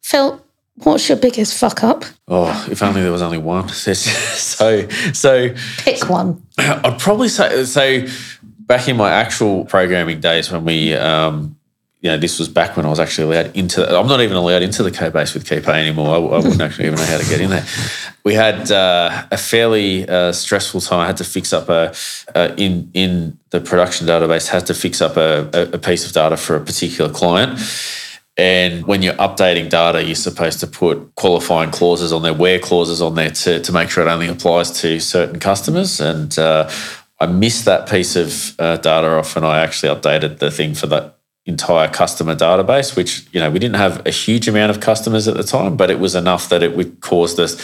Phil, 0.00 0.40
what's 0.76 1.08
your 1.08 1.18
biggest 1.18 1.58
fuck 1.58 1.82
up? 1.82 2.04
Oh, 2.28 2.66
if 2.70 2.84
only 2.84 3.02
there 3.02 3.10
was 3.10 3.20
only 3.20 3.38
one. 3.38 3.68
so, 3.72 4.88
so 5.12 5.54
Pick 5.78 6.08
one. 6.08 6.46
I'd 6.58 7.00
probably 7.00 7.28
say 7.28 7.64
so. 7.64 8.06
Back 8.60 8.86
in 8.86 8.96
my 8.96 9.10
actual 9.10 9.64
programming 9.64 10.20
days, 10.20 10.52
when 10.52 10.64
we, 10.64 10.94
um, 10.94 11.57
you 12.00 12.10
know, 12.10 12.16
this 12.16 12.38
was 12.38 12.48
back 12.48 12.76
when 12.76 12.86
I 12.86 12.90
was 12.90 13.00
actually 13.00 13.34
allowed 13.34 13.56
into. 13.56 13.84
I'm 13.84 14.06
not 14.06 14.20
even 14.20 14.36
allowed 14.36 14.62
into 14.62 14.84
the 14.84 14.90
Codebase 14.90 15.34
with 15.34 15.44
KeyPay 15.44 15.68
anymore. 15.68 16.14
I, 16.14 16.18
I 16.18 16.36
wouldn't 16.38 16.60
actually 16.60 16.86
even 16.86 16.98
know 16.98 17.04
how 17.04 17.18
to 17.18 17.28
get 17.28 17.40
in 17.40 17.50
there. 17.50 17.66
We 18.24 18.34
had 18.34 18.70
uh, 18.70 19.26
a 19.32 19.36
fairly 19.36 20.08
uh, 20.08 20.30
stressful 20.30 20.80
time. 20.80 21.00
I 21.00 21.06
had 21.06 21.16
to 21.16 21.24
fix 21.24 21.52
up 21.52 21.68
a 21.68 21.92
uh, 22.36 22.54
in 22.56 22.90
in 22.94 23.38
the 23.50 23.60
production 23.60 24.06
database. 24.06 24.46
Had 24.46 24.66
to 24.66 24.74
fix 24.74 25.00
up 25.00 25.16
a, 25.16 25.50
a, 25.52 25.74
a 25.74 25.78
piece 25.78 26.06
of 26.06 26.12
data 26.12 26.36
for 26.36 26.54
a 26.54 26.60
particular 26.60 27.12
client. 27.12 27.58
And 28.36 28.86
when 28.86 29.02
you're 29.02 29.14
updating 29.14 29.68
data, 29.68 30.04
you're 30.04 30.14
supposed 30.14 30.60
to 30.60 30.68
put 30.68 31.16
qualifying 31.16 31.72
clauses 31.72 32.12
on 32.12 32.22
there, 32.22 32.32
where 32.32 32.60
clauses 32.60 33.02
on 33.02 33.16
there 33.16 33.30
to, 33.30 33.60
to 33.60 33.72
make 33.72 33.90
sure 33.90 34.06
it 34.06 34.08
only 34.08 34.28
applies 34.28 34.70
to 34.82 35.00
certain 35.00 35.40
customers. 35.40 36.00
And 36.00 36.38
uh, 36.38 36.70
I 37.18 37.26
missed 37.26 37.64
that 37.64 37.88
piece 37.88 38.14
of 38.14 38.54
uh, 38.60 38.76
data 38.76 39.08
off, 39.08 39.36
and 39.36 39.44
I 39.44 39.58
actually 39.58 39.92
updated 39.92 40.38
the 40.38 40.52
thing 40.52 40.74
for 40.74 40.86
that 40.86 41.17
entire 41.48 41.88
customer 41.88 42.36
database, 42.36 42.94
which 42.94 43.26
you 43.32 43.40
know 43.40 43.50
we 43.50 43.58
didn't 43.58 43.76
have 43.76 44.06
a 44.06 44.10
huge 44.10 44.46
amount 44.46 44.70
of 44.70 44.80
customers 44.80 45.26
at 45.26 45.36
the 45.36 45.42
time, 45.42 45.76
but 45.76 45.90
it 45.90 45.98
was 45.98 46.14
enough 46.14 46.48
that 46.50 46.62
it 46.62 46.76
would 46.76 47.00
cause 47.00 47.38
us 47.38 47.58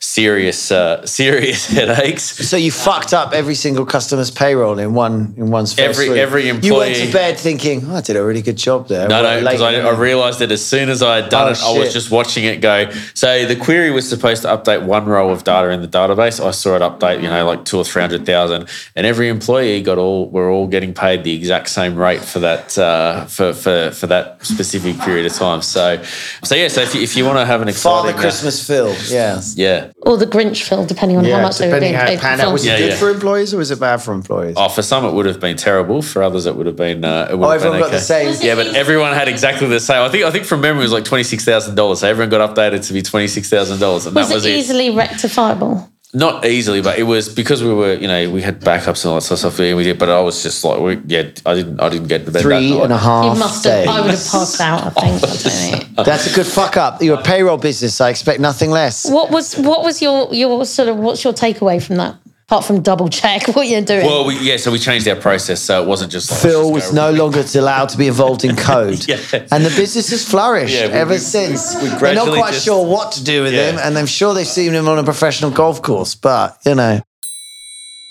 serious 0.00 0.70
uh, 0.70 1.04
serious 1.20 1.66
headaches. 1.66 2.22
So 2.48 2.56
you 2.56 2.70
fucked 2.70 3.12
up 3.14 3.32
every 3.32 3.54
single 3.54 3.86
customer's 3.86 4.30
payroll 4.30 4.78
in 4.78 4.94
one 4.94 5.34
in 5.36 5.50
one's 5.50 5.72
first 5.72 5.80
Every- 6.00 6.10
week. 6.10 6.18
every 6.18 6.48
You 6.48 6.74
went 6.76 6.96
to 6.96 7.12
bed 7.12 7.38
thinking, 7.38 7.82
oh, 7.86 7.96
I 7.96 8.00
did 8.00 8.16
a 8.16 8.24
really 8.24 8.42
good 8.42 8.56
job 8.56 8.88
there. 8.88 9.08
No, 9.08 9.22
no, 9.22 9.40
because 9.40 9.62
I, 9.62 9.74
I 9.80 9.90
realised 9.98 10.40
that 10.40 10.52
as 10.52 10.64
soon 10.64 10.88
as 10.88 11.02
I 11.02 11.16
had 11.22 11.30
done 11.30 11.48
Oh, 11.62 11.74
it, 11.74 11.76
I 11.76 11.78
was 11.80 11.92
just 11.92 12.10
watching 12.10 12.44
it 12.44 12.60
go. 12.60 12.90
So 13.14 13.46
the 13.46 13.56
query 13.56 13.90
was 13.90 14.08
supposed 14.08 14.42
to 14.42 14.48
update 14.48 14.84
one 14.84 15.06
row 15.06 15.30
of 15.30 15.44
data 15.44 15.70
in 15.70 15.80
the 15.80 15.88
database. 15.88 16.44
I 16.44 16.50
saw 16.50 16.76
it 16.76 16.80
update, 16.82 17.22
you 17.22 17.28
know, 17.28 17.44
like 17.46 17.64
two 17.64 17.78
or 17.78 17.84
three 17.84 18.02
hundred 18.02 18.26
thousand, 18.26 18.68
and 18.94 19.06
every 19.06 19.28
employee 19.28 19.82
got 19.82 19.96
all. 19.98 20.28
We're 20.28 20.50
all 20.52 20.66
getting 20.66 20.92
paid 20.92 21.24
the 21.24 21.34
exact 21.34 21.68
same 21.70 21.96
rate 21.96 22.20
for 22.20 22.40
that 22.40 22.76
uh, 22.78 23.24
for 23.30 23.52
for 23.54 23.90
for 23.92 24.06
that 24.08 24.44
specific 24.44 24.98
period 25.00 25.26
of 25.26 25.32
time. 25.32 25.62
So, 25.62 26.02
so 26.44 26.54
yeah. 26.54 26.68
So 26.68 26.82
if 26.82 26.94
you, 26.94 27.00
if 27.02 27.16
you 27.16 27.24
want 27.24 27.38
to 27.38 27.46
have 27.46 27.62
an 27.62 27.72
Father 27.72 28.10
exciting, 28.10 28.18
uh, 28.18 28.20
Christmas 28.20 28.66
Phil. 28.66 28.94
Yeah. 29.08 29.40
yeah. 29.54 29.92
Or 30.02 30.16
the 30.16 30.26
Grinch 30.26 30.62
Phil, 30.68 30.84
depending 30.86 31.16
on 31.18 31.24
how 31.24 31.40
much 31.40 31.58
they 31.58 31.66
were 31.68 31.74
depending 31.80 31.92
being 31.92 32.00
how 32.00 32.06
paid. 32.06 32.14
it 32.14 32.20
for 32.20 32.46
out. 32.46 32.52
Was 32.52 32.64
it 32.64 32.68
Yeah, 32.68 32.78
good 32.78 32.88
yeah. 32.90 32.96
for 32.96 33.10
employees 33.10 33.54
or 33.54 33.58
was 33.58 33.70
it 33.70 33.80
bad 33.80 33.98
for 34.02 34.12
employees? 34.12 34.54
Oh, 34.58 34.68
for 34.68 34.82
some 34.82 35.04
it 35.04 35.12
would 35.14 35.26
have 35.26 35.40
been 35.40 35.56
terrible. 35.56 36.02
For 36.02 36.22
others, 36.22 36.46
it 36.46 36.56
would 36.56 36.66
have 36.66 36.76
been. 36.76 37.04
Uh, 37.04 37.28
it 37.30 37.38
would 37.38 37.46
Oh, 37.46 37.50
have 37.50 37.60
been 37.60 37.66
everyone 37.68 37.80
got 37.80 37.86
okay. 37.88 37.96
the 37.96 38.02
same. 38.02 38.26
Was 38.28 38.42
Yeah, 38.44 38.54
but 38.56 38.66
everyone 38.74 39.12
had 39.14 39.28
exactly 39.28 39.66
the 39.68 39.80
same. 39.80 40.02
I 40.02 40.08
think. 40.08 40.24
I 40.24 40.30
think 40.30 40.44
from 40.44 40.60
memory 40.60 40.80
it 40.80 40.84
was 40.84 40.92
like 40.92 41.04
twenty 41.04 41.24
six 41.24 41.44
thousand 41.44 41.74
dollars. 41.76 42.00
So 42.00 42.08
everyone 42.08 42.30
got 42.30 42.54
updated 42.54 42.86
to 42.86 42.92
be 42.92 43.02
twenty 43.02 43.28
six 43.28 43.48
thousand 43.48 43.78
dollars, 43.80 44.06
and 44.06 44.14
Was 44.14 44.28
that 44.28 44.34
was 44.34 44.46
it 44.46 44.52
it. 44.52 44.58
easily 44.58 44.90
rectifiable? 44.90 45.89
Not 46.12 46.44
easily, 46.44 46.82
but 46.82 46.98
it 46.98 47.04
was 47.04 47.28
because 47.28 47.62
we 47.62 47.72
were, 47.72 47.94
you 47.94 48.08
know, 48.08 48.30
we 48.32 48.42
had 48.42 48.60
backups 48.60 49.04
and 49.04 49.10
all 49.10 49.14
that 49.14 49.20
sort 49.20 49.32
of 49.32 49.38
stuff. 49.38 49.60
And 49.60 49.76
we 49.76 49.84
did, 49.84 49.96
but 49.96 50.08
I 50.08 50.20
was 50.20 50.42
just 50.42 50.64
like, 50.64 50.80
we, 50.80 51.00
yeah, 51.06 51.30
I 51.46 51.54
didn't, 51.54 51.80
I 51.80 51.88
didn't 51.88 52.08
get 52.08 52.24
to 52.26 52.32
bed 52.32 52.42
Three 52.42 52.70
that 52.70 52.74
night. 52.74 52.84
and 52.84 52.92
a 52.92 52.98
half 52.98 53.24
You 53.34 53.38
must 53.38 53.64
have. 53.64 53.86
I 53.86 54.00
would 54.00 54.10
have 54.10 54.26
passed 54.26 54.60
out. 54.60 54.92
I 54.98 55.18
think. 55.18 55.86
I. 55.96 56.02
That's 56.02 56.32
a 56.32 56.34
good 56.34 56.46
fuck 56.46 56.76
up. 56.76 57.00
You're 57.00 57.20
a 57.20 57.22
payroll 57.22 57.58
business. 57.58 58.00
I 58.00 58.10
expect 58.10 58.40
nothing 58.40 58.70
less. 58.70 59.08
What 59.08 59.30
was 59.30 59.56
what 59.56 59.84
was 59.84 60.02
your 60.02 60.34
your 60.34 60.64
sort 60.64 60.88
of 60.88 60.96
what's 60.96 61.22
your 61.22 61.32
takeaway 61.32 61.80
from 61.80 61.96
that? 61.96 62.16
Apart 62.50 62.64
from 62.64 62.82
double 62.82 63.08
check 63.08 63.46
what 63.54 63.68
you're 63.68 63.80
doing. 63.80 64.04
Well, 64.04 64.24
we, 64.26 64.36
yeah, 64.40 64.56
so 64.56 64.72
we 64.72 64.80
changed 64.80 65.06
our 65.06 65.14
process, 65.14 65.62
so 65.62 65.80
it 65.80 65.86
wasn't 65.86 66.10
just 66.10 66.32
like 66.32 66.40
Phil 66.40 66.72
was 66.72 66.82
just 66.82 66.94
go- 66.96 67.12
no 67.12 67.16
longer 67.16 67.44
allowed 67.54 67.90
to 67.90 67.96
be 67.96 68.08
involved 68.08 68.44
in 68.44 68.56
code. 68.70 69.06
Yeah. 69.06 69.18
And 69.52 69.64
the 69.64 69.70
business 69.76 70.10
has 70.10 70.28
flourished 70.28 70.74
Yeah, 70.74 70.88
we- 70.88 70.92
ever 70.94 71.12
we- 71.12 71.18
since. 71.18 71.80
we 71.80 71.88
They're 71.90 72.14
not 72.16 72.26
quite 72.36 72.54
just- 72.54 72.64
sure 72.64 72.84
what 72.84 73.12
to 73.12 73.22
do 73.22 73.44
with 73.44 73.54
Yeah. 73.54 73.70
him, 73.70 73.78
and 73.78 73.96
I'm 73.96 74.06
sure 74.06 74.34
they've 74.34 74.44
seen 74.44 74.72
him 74.72 74.88
on 74.88 74.98
a 74.98 75.04
professional 75.04 75.52
golf 75.52 75.80
course, 75.80 76.16
but 76.16 76.58
you 76.66 76.74
know. 76.74 77.00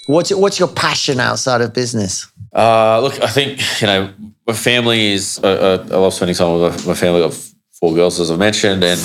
What's 0.08 0.30
your, 0.30 0.40
what's 0.40 0.58
your 0.58 0.70
passion 0.70 1.20
outside 1.20 1.60
of 1.60 1.74
business? 1.74 2.26
Uh, 2.56 3.02
look, 3.02 3.22
I 3.22 3.28
think 3.28 3.60
you 3.82 3.88
know, 3.88 4.10
my 4.48 4.54
family 4.54 5.12
is. 5.12 5.38
Uh, 5.44 5.48
uh, 5.92 5.94
I 5.96 5.98
love 5.98 6.14
spending 6.14 6.36
time 6.36 6.60
with 6.62 6.86
my, 6.88 6.94
my 6.94 6.98
family. 6.98 7.22
I've 7.24 7.32
got 7.32 7.40
four 7.80 7.94
girls, 7.94 8.20
as 8.22 8.32
I 8.32 8.38
mentioned, 8.38 8.86
and 8.86 9.00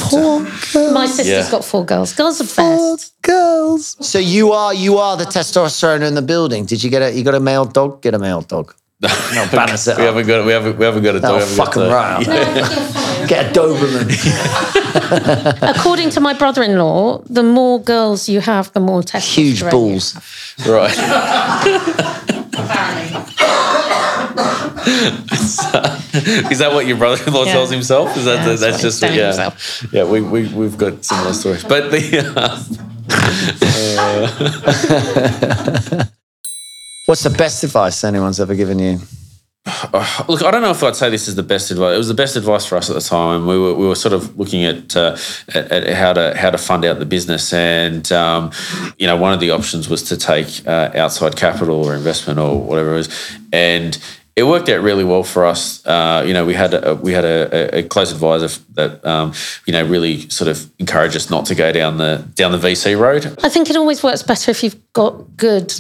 My 0.95 1.07
sister's 1.07 1.27
Yeah. 1.27 1.51
got 1.51 1.65
four 1.65 1.85
girls. 1.85 2.13
Girls 2.15 2.41
are 2.41 2.45
best. 2.45 3.14
Girls. 3.25 3.97
So 4.07 4.19
you 4.19 4.53
are 4.53 4.75
you 4.75 4.99
are 4.99 5.17
the 5.17 5.25
testosterone 5.25 6.03
in 6.07 6.15
the 6.15 6.23
building. 6.23 6.67
Did 6.67 6.83
you 6.85 6.91
get 6.91 7.01
a 7.03 7.11
you 7.13 7.25
got 7.25 7.35
a 7.35 7.41
male 7.41 7.65
dog? 7.65 8.01
Get 8.03 8.15
a 8.15 8.19
male 8.19 8.43
dog. 8.43 8.75
No, 9.03 9.09
balance 9.53 9.87
it 9.89 9.97
we 9.99 10.05
haven't 10.05 10.27
got 10.27 10.45
we 10.47 10.53
haven't 10.53 10.79
we 10.79 10.85
haven't 10.85 11.03
got 11.03 11.17
a 11.17 11.21
dog. 11.21 11.33
we 11.35 11.39
haven't 11.41 11.57
fuck 11.57 11.75
got 11.75 11.83
'em 11.83 11.89
the- 11.89 11.95
right 11.95 12.29
up. 12.29 13.29
Get 13.29 13.57
a 13.57 13.61
Doberman. 13.61 14.09
According 15.77 16.11
to 16.11 16.21
my 16.21 16.35
brother-in-law, 16.35 17.23
the 17.29 17.43
more 17.43 17.81
girls 17.83 18.29
you 18.29 18.41
have, 18.41 18.71
the 18.75 18.81
more 18.81 19.03
testosterone. 19.03 19.35
Huge 19.35 19.63
you 19.63 19.71
balls. 19.71 20.13
have. 20.13 20.25
Right. 20.69 20.95
Is 25.35 26.59
that 26.59 26.71
what 26.73 26.87
your 26.87 26.97
brother-in-law 26.97 27.45
Yeah. 27.45 27.53
tells 27.53 27.71
himself? 27.71 28.17
Is 28.17 28.25
that 28.27 28.37
Yeah, 28.39 28.45
the, 28.45 28.49
that's 28.51 28.61
that's 28.61 28.73
what 28.77 28.83
just 28.83 28.83
he's 28.83 29.01
telling 29.01 29.19
yeah, 29.19 29.27
himself. 29.29 29.87
yeah. 29.93 30.05
We 30.05 30.21
we 30.21 30.47
we've 30.49 30.77
got 30.79 31.05
similar 31.05 31.33
stories, 31.33 31.65
but 31.65 31.91
the 31.91 32.33
uh, 32.37 32.63
What's 37.07 37.23
the 37.23 37.35
best 37.37 37.65
advice 37.65 38.05
anyone's 38.05 38.41
ever 38.41 38.55
given 38.55 38.79
you? 38.79 38.99
look, 40.29 40.43
I 40.43 40.51
don't 40.51 40.61
know 40.61 40.71
if 40.71 40.83
I'd 40.83 40.95
say 40.95 41.09
this 41.09 41.27
is 41.27 41.37
the 41.37 41.43
best 41.43 41.71
advice. 41.71 41.95
It 41.95 41.99
was 41.99 42.09
the 42.09 42.15
best 42.15 42.37
advice 42.37 42.67
for 42.67 42.77
us 42.77 42.91
at 42.91 42.95
the 42.95 43.01
time. 43.01 43.47
We 43.47 43.59
were 43.59 43.75
we 43.75 43.87
were 43.87 43.95
sort 43.95 44.13
of 44.13 44.39
looking 44.39 44.65
at 44.65 44.95
uh, 44.95 45.17
at, 45.55 45.73
at 45.73 45.95
how 45.95 46.13
to 46.13 46.37
how 46.37 46.51
to 46.51 46.59
fund 46.59 46.85
out 46.85 46.99
the 46.99 47.07
business, 47.07 47.53
and 47.53 48.11
um, 48.13 48.51
you 48.99 49.07
know, 49.07 49.17
one 49.17 49.33
of 49.33 49.41
the 49.41 49.51
options 49.51 49.89
was 49.89 50.03
to 50.05 50.19
take 50.19 50.67
uh, 50.67 50.91
outside 50.95 51.37
capital 51.37 51.83
or 51.83 51.95
investment 51.95 52.39
or 52.39 52.61
whatever 52.61 52.93
it 52.93 52.97
was, 52.97 53.37
and 53.53 53.99
it 54.37 54.43
worked 54.45 54.69
out 54.69 54.83
really 54.83 55.05
well 55.05 55.23
for 55.23 55.45
us. 55.45 55.85
Uh, 55.87 56.25
you 56.27 56.33
know, 56.33 56.45
we 56.45 56.55
had 56.55 56.75
a, 56.75 56.97
we 56.97 57.13
had 57.13 57.25
a, 57.25 57.79
a 57.79 57.83
close 57.85 58.11
advisor 58.11 58.49
that 58.75 59.05
um, 59.07 59.33
you 59.67 59.73
know 59.73 59.85
really 59.87 60.29
sort 60.29 60.49
of 60.49 60.69
encouraged 60.79 61.17
us 61.17 61.31
not 61.31 61.47
to 61.47 61.55
go 61.55 61.73
down 61.73 61.99
the 61.99 62.27
down 62.35 62.53
the 62.53 62.59
VC 62.59 62.99
road. 62.99 63.27
I 63.45 63.49
think 63.49 63.71
it 63.71 63.77
always 63.77 64.03
works 64.03 64.23
better 64.23 64.51
if 64.51 64.63
you've 64.63 64.93
got 64.93 65.37
good 65.37 65.73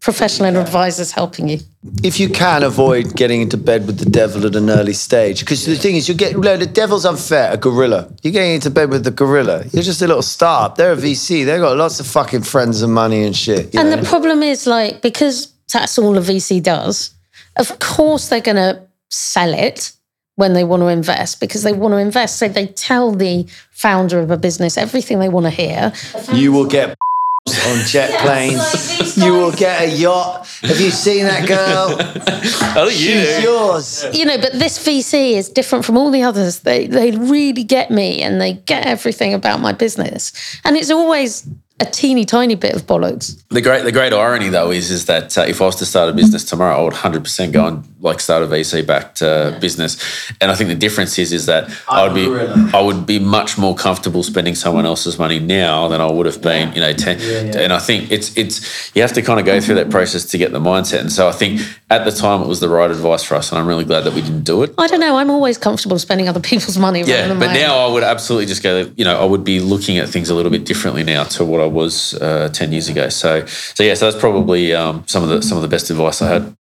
professional 0.00 0.54
advisors 0.58 1.12
helping 1.12 1.48
you. 1.48 1.58
If 2.02 2.20
you 2.20 2.28
can 2.28 2.62
avoid 2.62 3.16
getting 3.16 3.40
into 3.40 3.56
bed 3.56 3.86
with 3.86 3.98
the 3.98 4.10
devil 4.10 4.44
at 4.44 4.54
an 4.54 4.68
early 4.68 4.92
stage, 4.92 5.40
because 5.40 5.64
the 5.64 5.76
thing 5.76 5.94
is, 5.94 6.08
you 6.08 6.14
get 6.14 6.36
no, 6.36 6.56
the 6.56 6.66
devil's 6.66 7.06
unfair. 7.06 7.52
A 7.52 7.56
gorilla, 7.56 8.12
you're 8.22 8.32
getting 8.32 8.56
into 8.56 8.70
bed 8.70 8.90
with 8.90 9.04
the 9.04 9.12
gorilla. 9.12 9.64
You're 9.72 9.84
just 9.84 10.02
a 10.02 10.08
little 10.08 10.22
startup. 10.22 10.76
They're 10.76 10.92
a 10.92 10.96
VC. 10.96 11.46
They've 11.46 11.60
got 11.60 11.76
lots 11.76 12.00
of 12.00 12.08
fucking 12.08 12.42
friends 12.42 12.82
and 12.82 12.92
money 12.92 13.22
and 13.24 13.36
shit. 13.36 13.72
And 13.76 13.90
know? 13.90 13.96
the 13.96 14.06
problem 14.06 14.42
is, 14.42 14.66
like, 14.66 15.00
because 15.00 15.52
that's 15.72 15.96
all 15.96 16.18
a 16.18 16.20
VC 16.20 16.62
does, 16.62 17.13
of 17.56 17.78
course 17.78 18.28
they're 18.28 18.40
going 18.40 18.56
to 18.56 18.82
sell 19.10 19.52
it 19.54 19.92
when 20.36 20.52
they 20.52 20.64
want 20.64 20.80
to 20.82 20.88
invest 20.88 21.40
because 21.40 21.62
they 21.62 21.72
want 21.72 21.92
to 21.92 21.98
invest. 21.98 22.38
So 22.38 22.48
they 22.48 22.66
tell 22.66 23.12
the 23.12 23.46
founder 23.70 24.18
of 24.20 24.30
a 24.30 24.36
business 24.36 24.76
everything 24.76 25.18
they 25.20 25.28
want 25.28 25.44
to 25.46 25.50
hear. 25.50 25.92
you 26.32 26.52
will 26.52 26.66
get 26.66 26.96
on 27.66 27.78
jet 27.86 28.18
planes. 28.20 29.16
You 29.16 29.32
will 29.32 29.52
get 29.52 29.82
a 29.82 29.90
yacht. 29.90 30.46
Have 30.62 30.80
you 30.80 30.90
seen 30.90 31.24
that 31.24 31.46
girl? 31.46 31.96
oh, 32.76 32.84
you 32.84 32.90
She's 32.90 33.36
do. 33.36 33.42
yours. 33.42 34.06
You 34.12 34.24
know, 34.24 34.38
but 34.38 34.54
this 34.54 34.84
VC 34.84 35.32
is 35.32 35.48
different 35.50 35.84
from 35.84 35.96
all 35.96 36.10
the 36.10 36.22
others. 36.22 36.60
They 36.60 36.86
they 36.86 37.10
really 37.12 37.62
get 37.62 37.90
me 37.90 38.22
and 38.22 38.40
they 38.40 38.54
get 38.54 38.86
everything 38.86 39.34
about 39.34 39.60
my 39.60 39.72
business. 39.72 40.32
And 40.64 40.76
it's 40.76 40.90
always 40.90 41.46
a 41.80 41.84
teeny 41.84 42.24
tiny 42.24 42.54
bit 42.54 42.74
of 42.74 42.82
bollocks. 42.86 43.42
The 43.48 43.60
great, 43.60 43.82
the 43.84 43.90
great 43.92 44.12
irony 44.12 44.48
though 44.48 44.70
is, 44.70 44.90
is 44.90 45.06
that 45.06 45.36
uh, 45.36 45.42
if 45.42 45.60
I 45.60 45.64
was 45.66 45.76
to 45.76 45.86
start 45.86 46.08
a 46.08 46.12
business 46.12 46.44
tomorrow, 46.44 46.76
I 46.78 46.82
would 46.82 46.92
hundred 46.92 47.24
percent 47.24 47.52
go 47.52 47.66
and 47.66 47.84
like 48.00 48.20
start 48.20 48.42
a 48.42 48.46
VC 48.46 48.86
backed 48.86 49.22
uh, 49.22 49.58
business. 49.60 49.96
And 50.40 50.50
I 50.50 50.54
think 50.54 50.68
the 50.68 50.76
difference 50.76 51.18
is, 51.18 51.32
is 51.32 51.46
that 51.46 51.70
I 51.88 52.06
would 52.06 52.14
be, 52.14 52.26
gorilla. 52.26 52.70
I 52.74 52.80
would 52.80 53.06
be 53.06 53.18
much 53.18 53.58
more 53.58 53.74
comfortable 53.74 54.22
spending 54.22 54.54
someone 54.54 54.84
else's 54.86 55.18
money 55.18 55.38
now 55.40 55.88
than 55.88 56.00
I 56.00 56.10
would 56.10 56.26
have 56.26 56.40
been, 56.42 56.72
you 56.74 56.80
know. 56.80 56.92
Ten, 56.92 57.18
And 57.56 57.72
I 57.72 57.78
think 57.78 58.12
it's, 58.12 58.36
it's, 58.36 58.94
you 58.94 59.02
have 59.02 59.12
to 59.14 59.22
kind 59.22 59.40
of 59.40 59.46
go 59.46 59.58
through 59.60 59.76
that 59.76 59.90
process 59.90 60.26
to 60.26 60.38
get 60.38 60.52
the 60.52 60.60
mindset. 60.60 61.00
And 61.00 61.10
so 61.10 61.28
I 61.28 61.32
think 61.32 61.60
at 61.90 62.04
the 62.04 62.10
time 62.12 62.42
it 62.42 62.46
was 62.46 62.60
the 62.60 62.68
right 62.68 62.90
advice 62.90 63.22
for 63.24 63.34
us, 63.36 63.50
and 63.50 63.58
I'm 63.58 63.66
really 63.66 63.84
glad 63.84 64.02
that 64.04 64.12
we 64.12 64.20
didn't 64.20 64.44
do 64.44 64.62
it. 64.62 64.74
I 64.78 64.86
don't 64.86 65.00
know. 65.00 65.16
I'm 65.16 65.30
always 65.30 65.56
comfortable 65.58 65.98
spending 65.98 66.28
other 66.28 66.40
people's 66.40 66.76
money. 66.78 67.00
rather 67.00 67.12
Yeah, 67.12 67.28
than 67.28 67.38
but 67.38 67.46
my 67.46 67.52
own. 67.54 67.60
now 67.60 67.78
I 67.78 67.92
would 67.92 68.04
absolutely 68.04 68.46
just 68.46 68.62
go. 68.62 68.92
You 68.96 69.04
know, 69.04 69.18
I 69.18 69.24
would 69.24 69.44
be 69.44 69.60
looking 69.60 69.96
at 69.98 70.08
things 70.10 70.28
a 70.28 70.34
little 70.34 70.52
bit 70.52 70.64
differently 70.66 71.02
now 71.04 71.24
to 71.24 71.44
what 71.44 71.60
I 71.62 71.63
was 71.68 72.14
uh, 72.14 72.48
ten 72.52 72.72
years 72.72 72.88
ago. 72.88 73.08
So, 73.08 73.44
so 73.46 73.82
yeah, 73.82 73.94
so 73.94 74.10
that's 74.10 74.20
probably 74.20 74.74
um, 74.74 75.04
some 75.06 75.22
of 75.22 75.28
the 75.28 75.42
some 75.42 75.56
of 75.58 75.62
the 75.62 75.68
best 75.68 75.90
advice 75.90 76.22
I 76.22 76.28
had. 76.28 76.56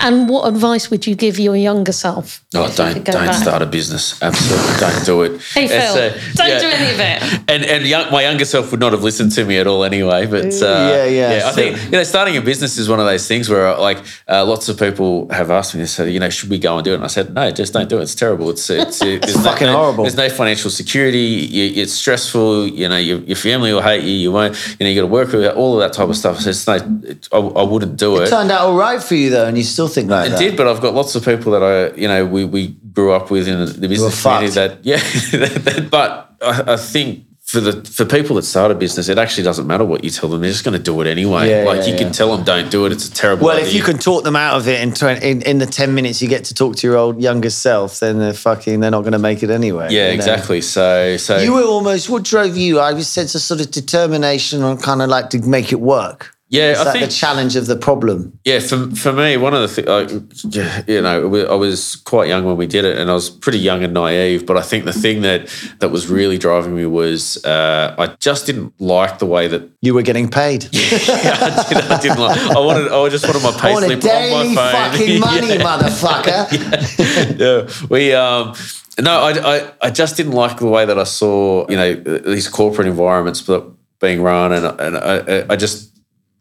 And 0.00 0.28
what 0.28 0.46
advice 0.46 0.90
would 0.90 1.06
you 1.06 1.14
give 1.16 1.38
your 1.38 1.56
younger 1.56 1.92
self? 1.92 2.44
No, 2.54 2.64
if 2.64 2.70
you 2.70 2.76
don't 2.76 3.04
don't 3.04 3.26
back? 3.26 3.34
start 3.34 3.62
a 3.62 3.66
business. 3.66 4.22
Absolutely, 4.22 4.80
don't 4.80 5.04
do 5.04 5.22
it. 5.22 5.40
Hey 5.42 5.66
Phil, 5.66 5.96
It's, 5.96 5.96
uh, 5.96 6.32
don't 6.34 6.48
yeah. 6.48 6.58
do 6.60 6.66
any 6.68 6.92
of 6.92 7.00
it. 7.00 7.44
And 7.48 7.64
and 7.64 7.84
young, 7.84 8.12
my 8.12 8.22
younger 8.22 8.44
self 8.44 8.70
would 8.70 8.80
not 8.80 8.92
have 8.92 9.02
listened 9.02 9.32
to 9.32 9.44
me 9.44 9.58
at 9.58 9.66
all 9.66 9.82
anyway. 9.84 10.26
But 10.26 10.54
uh, 10.62 10.66
Yeah, 10.66 11.04
yeah, 11.06 11.42
I 11.46 11.52
think 11.52 11.82
you 11.84 11.90
know, 11.90 12.04
starting 12.04 12.36
a 12.36 12.40
business 12.40 12.78
is 12.78 12.88
one 12.88 13.00
of 13.00 13.06
those 13.06 13.26
things 13.26 13.48
where 13.48 13.76
like 13.76 13.98
uh, 14.28 14.44
lots 14.44 14.68
of 14.68 14.78
people 14.78 15.28
have 15.30 15.50
asked 15.50 15.74
me, 15.74 15.80
they 15.80 15.86
said, 15.86 16.12
you 16.12 16.20
know, 16.20 16.30
should 16.30 16.50
we 16.50 16.58
go 16.58 16.76
and 16.76 16.84
do 16.84 16.92
it? 16.92 16.96
And 16.96 17.04
I 17.04 17.08
said, 17.08 17.34
no, 17.34 17.50
just 17.50 17.72
don't 17.72 17.88
do 17.88 17.98
it. 17.98 18.02
It's 18.02 18.14
terrible. 18.14 18.50
It's 18.50 18.70
it's, 18.70 19.02
it's 19.02 19.42
fucking 19.42 19.66
no, 19.66 19.76
horrible. 19.76 20.04
There's 20.04 20.16
no 20.16 20.28
financial 20.28 20.70
security. 20.70 21.18
You, 21.18 21.82
it's 21.82 21.92
stressful. 21.92 22.68
You 22.68 22.88
know, 22.88 22.98
your, 22.98 23.18
your 23.20 23.36
family 23.36 23.72
will 23.72 23.82
hate 23.82 24.04
you. 24.04 24.12
You 24.12 24.32
won't. 24.32 24.54
You 24.78 24.84
know, 24.84 24.90
you 24.90 25.00
got 25.00 25.06
to 25.08 25.12
work 25.12 25.32
with 25.32 25.56
all 25.56 25.74
of 25.74 25.80
that 25.80 25.92
type 25.92 26.08
of 26.08 26.16
stuff. 26.16 26.40
So 26.40 26.50
it's 26.50 26.66
no, 26.66 26.74
it, 27.02 27.28
I, 27.32 27.38
I 27.38 27.62
wouldn't 27.64 27.96
do 27.96 28.20
it. 28.20 28.24
it. 28.24 28.30
Turned 28.30 28.50
out 28.50 28.60
all 28.60 28.76
right 28.76 29.02
for 29.02 29.16
you 29.16 29.30
though, 29.30 29.46
and 29.46 29.56
you 29.58 29.64
still 29.64 29.87
think 29.88 30.10
like 30.10 30.28
It 30.28 30.30
that. 30.30 30.38
did, 30.38 30.56
but 30.56 30.66
I've 30.68 30.80
got 30.80 30.94
lots 30.94 31.14
of 31.14 31.24
people 31.24 31.52
that 31.52 31.62
I, 31.62 31.96
you 31.96 32.08
know, 32.08 32.24
we, 32.26 32.44
we 32.44 32.68
grew 32.92 33.12
up 33.12 33.30
with 33.30 33.48
in 33.48 33.58
the 33.80 33.88
business 33.88 34.22
community 34.22 34.54
that, 34.54 34.78
yeah, 34.84 35.88
but 35.90 36.34
I, 36.42 36.74
I 36.74 36.76
think 36.76 37.24
for 37.48 37.60
the 37.60 37.82
for 37.88 38.04
people 38.04 38.36
that 38.36 38.42
start 38.42 38.70
a 38.70 38.74
business, 38.74 39.08
it 39.08 39.16
actually 39.16 39.42
doesn't 39.44 39.66
matter 39.66 39.82
what 39.82 40.04
you 40.04 40.10
tell 40.10 40.28
them; 40.28 40.42
they're 40.42 40.50
just 40.50 40.64
going 40.64 40.76
to 40.76 40.82
do 40.82 41.00
it 41.00 41.06
anyway. 41.06 41.48
Yeah, 41.48 41.64
like 41.64 41.78
yeah, 41.78 41.86
you 41.86 41.92
yeah. 41.92 41.98
can 41.98 42.12
tell 42.12 42.36
them, 42.36 42.44
don't 42.44 42.70
do 42.70 42.84
it; 42.84 42.92
it's 42.92 43.08
a 43.08 43.10
terrible. 43.10 43.46
Well, 43.46 43.56
idea. 43.56 43.68
if 43.68 43.74
you 43.74 43.82
can 43.82 43.96
talk 43.96 44.22
them 44.24 44.36
out 44.36 44.58
of 44.58 44.68
it 44.68 44.82
in, 44.82 44.92
20, 44.92 45.26
in 45.26 45.40
in 45.42 45.58
the 45.58 45.64
ten 45.64 45.94
minutes 45.94 46.20
you 46.20 46.28
get 46.28 46.44
to 46.44 46.54
talk 46.54 46.76
to 46.76 46.86
your 46.86 46.98
old 46.98 47.22
younger 47.22 47.48
self, 47.48 48.00
then 48.00 48.18
they're 48.18 48.34
fucking 48.34 48.80
they're 48.80 48.90
not 48.90 49.00
going 49.00 49.12
to 49.14 49.18
make 49.18 49.42
it 49.42 49.48
anyway. 49.48 49.88
yeah, 49.90 50.02
you 50.02 50.08
know? 50.08 50.14
exactly. 50.14 50.60
So, 50.60 51.16
so 51.16 51.38
You 51.38 51.54
were 51.54 51.62
almost 51.62 52.10
what 52.10 52.22
drove 52.22 52.54
you? 52.54 52.80
I 52.80 52.92
was 52.92 53.08
sense 53.08 53.34
a 53.34 53.40
sort 53.40 53.60
of 53.60 53.70
determination 53.70 54.62
on 54.62 54.76
kind 54.76 55.00
of 55.00 55.08
like 55.08 55.30
to 55.30 55.38
make 55.40 55.72
it 55.72 55.80
work. 55.80 56.34
Yeah, 56.50 56.72
Is 56.72 56.78
I 56.78 56.84
that 56.84 56.92
think- 56.94 57.04
the 57.04 57.10
challenge 57.10 57.56
of 57.56 57.66
the 57.66 57.76
problem? 57.76 58.38
Yeah, 58.44 58.60
for, 58.60 58.88
for 58.96 59.12
me, 59.12 59.36
one 59.36 59.52
of 59.52 59.60
the 59.60 59.68
things, 59.68 60.44
you 60.88 61.02
know, 61.02 61.46
I 61.46 61.54
was 61.54 61.96
quite 61.96 62.28
young 62.28 62.44
when 62.46 62.56
we 62.56 62.66
did 62.66 62.86
it, 62.86 62.96
and 62.96 63.10
I 63.10 63.14
was 63.14 63.28
pretty 63.28 63.58
young 63.58 63.84
and 63.84 63.92
naive. 63.92 64.46
But 64.46 64.56
I 64.56 64.62
think 64.62 64.86
the 64.86 64.92
thing 64.94 65.20
that 65.22 65.48
that 65.80 65.90
was 65.90 66.06
really 66.06 66.38
driving 66.38 66.74
me 66.74 66.86
was 66.86 67.44
uh, 67.44 67.94
I 67.98 68.06
just 68.18 68.46
didn't 68.46 68.72
like 68.80 69.18
the 69.18 69.26
way 69.26 69.46
that 69.48 69.62
You 69.82 69.92
were 69.92 70.00
getting 70.02 70.30
paid. 70.30 70.64
I, 70.74 71.66
did, 71.68 71.76
I 71.78 72.00
didn't 72.00 72.18
like. 72.18 72.38
I 72.38 72.58
wanted. 72.60 72.92
I 72.92 73.08
just 73.10 73.26
wanted 73.26 73.42
my 73.42 73.68
I 73.68 73.72
want 73.72 73.84
a 73.84 73.92
on 73.92 74.00
daily 74.00 74.54
my 74.54 74.72
phone. 74.72 74.90
fucking 74.92 75.20
money, 75.28 75.48
Yeah. 75.54 75.78
motherfucker. 75.78 77.38
yeah, 77.38 77.86
we 77.90 78.12
um 78.14 78.54
no, 79.00 79.20
I, 79.20 79.56
I 79.56 79.72
I 79.82 79.90
just 79.90 80.16
didn't 80.16 80.32
like 80.32 80.58
the 80.58 80.66
way 80.66 80.86
that 80.86 80.98
I 80.98 81.04
saw 81.04 81.66
you 81.68 81.76
know 81.76 81.94
these 81.94 82.48
corporate 82.48 82.88
environments 82.88 83.42
being 84.00 84.22
run, 84.22 84.52
and 84.52 84.64
and 84.80 84.96
I, 84.96 85.44
I 85.52 85.56
just 85.56 85.92